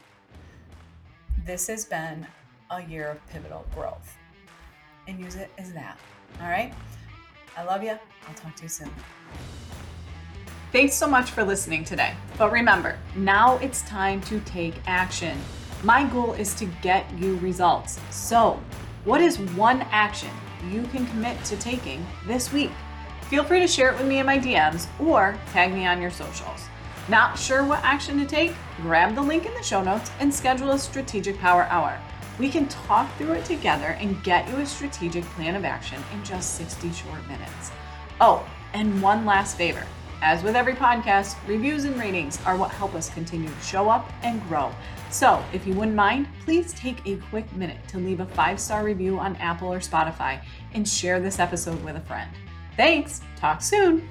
this 1.44 1.68
has 1.68 1.84
been 1.84 2.26
a 2.70 2.82
year 2.82 3.10
of 3.10 3.26
pivotal 3.28 3.64
growth 3.74 4.16
and 5.06 5.18
use 5.18 5.36
it 5.36 5.50
as 5.58 5.72
that. 5.72 5.98
All 6.40 6.48
right? 6.48 6.72
I 7.56 7.64
love 7.64 7.82
you. 7.82 7.98
I'll 8.28 8.34
talk 8.34 8.56
to 8.56 8.62
you 8.62 8.68
soon. 8.68 8.90
Thanks 10.72 10.94
so 10.94 11.06
much 11.06 11.30
for 11.30 11.44
listening 11.44 11.84
today. 11.84 12.14
But 12.38 12.50
remember, 12.50 12.98
now 13.14 13.58
it's 13.58 13.82
time 13.82 14.22
to 14.22 14.40
take 14.40 14.74
action. 14.86 15.38
My 15.82 16.04
goal 16.04 16.32
is 16.32 16.54
to 16.54 16.64
get 16.80 17.06
you 17.18 17.36
results. 17.38 18.00
So, 18.10 18.58
what 19.04 19.20
is 19.20 19.38
one 19.38 19.82
action 19.90 20.30
you 20.70 20.84
can 20.84 21.06
commit 21.06 21.44
to 21.44 21.56
taking 21.56 22.06
this 22.26 22.52
week? 22.52 22.70
Feel 23.28 23.44
free 23.44 23.60
to 23.60 23.66
share 23.66 23.90
it 23.90 23.98
with 23.98 24.06
me 24.06 24.18
in 24.18 24.26
my 24.26 24.38
DMs 24.38 24.86
or 25.00 25.38
tag 25.52 25.74
me 25.74 25.86
on 25.86 26.00
your 26.00 26.10
socials. 26.10 26.68
Not 27.08 27.38
sure 27.38 27.64
what 27.64 27.82
action 27.82 28.18
to 28.18 28.24
take? 28.24 28.54
Grab 28.80 29.14
the 29.14 29.22
link 29.22 29.44
in 29.44 29.52
the 29.54 29.62
show 29.62 29.82
notes 29.82 30.10
and 30.20 30.32
schedule 30.32 30.70
a 30.70 30.78
strategic 30.78 31.38
power 31.38 31.64
hour. 31.64 32.00
We 32.38 32.48
can 32.48 32.68
talk 32.68 33.14
through 33.16 33.32
it 33.32 33.44
together 33.44 33.96
and 34.00 34.22
get 34.24 34.48
you 34.48 34.56
a 34.56 34.66
strategic 34.66 35.24
plan 35.24 35.54
of 35.54 35.64
action 35.64 36.02
in 36.12 36.24
just 36.24 36.54
60 36.56 36.92
short 36.92 37.26
minutes. 37.28 37.70
Oh, 38.20 38.48
and 38.72 39.02
one 39.02 39.24
last 39.24 39.56
favor. 39.56 39.86
As 40.22 40.44
with 40.44 40.54
every 40.54 40.74
podcast, 40.74 41.36
reviews 41.48 41.84
and 41.84 41.98
ratings 41.98 42.38
are 42.46 42.56
what 42.56 42.70
help 42.70 42.94
us 42.94 43.10
continue 43.10 43.48
to 43.48 43.60
show 43.60 43.90
up 43.90 44.10
and 44.22 44.40
grow. 44.48 44.72
So, 45.10 45.44
if 45.52 45.66
you 45.66 45.74
wouldn't 45.74 45.96
mind, 45.96 46.28
please 46.44 46.72
take 46.72 47.06
a 47.06 47.16
quick 47.16 47.52
minute 47.54 47.78
to 47.88 47.98
leave 47.98 48.20
a 48.20 48.26
five 48.26 48.60
star 48.60 48.84
review 48.84 49.18
on 49.18 49.36
Apple 49.36 49.72
or 49.72 49.80
Spotify 49.80 50.40
and 50.74 50.88
share 50.88 51.20
this 51.20 51.40
episode 51.40 51.82
with 51.84 51.96
a 51.96 52.00
friend. 52.00 52.30
Thanks. 52.76 53.20
Talk 53.36 53.60
soon. 53.60 54.08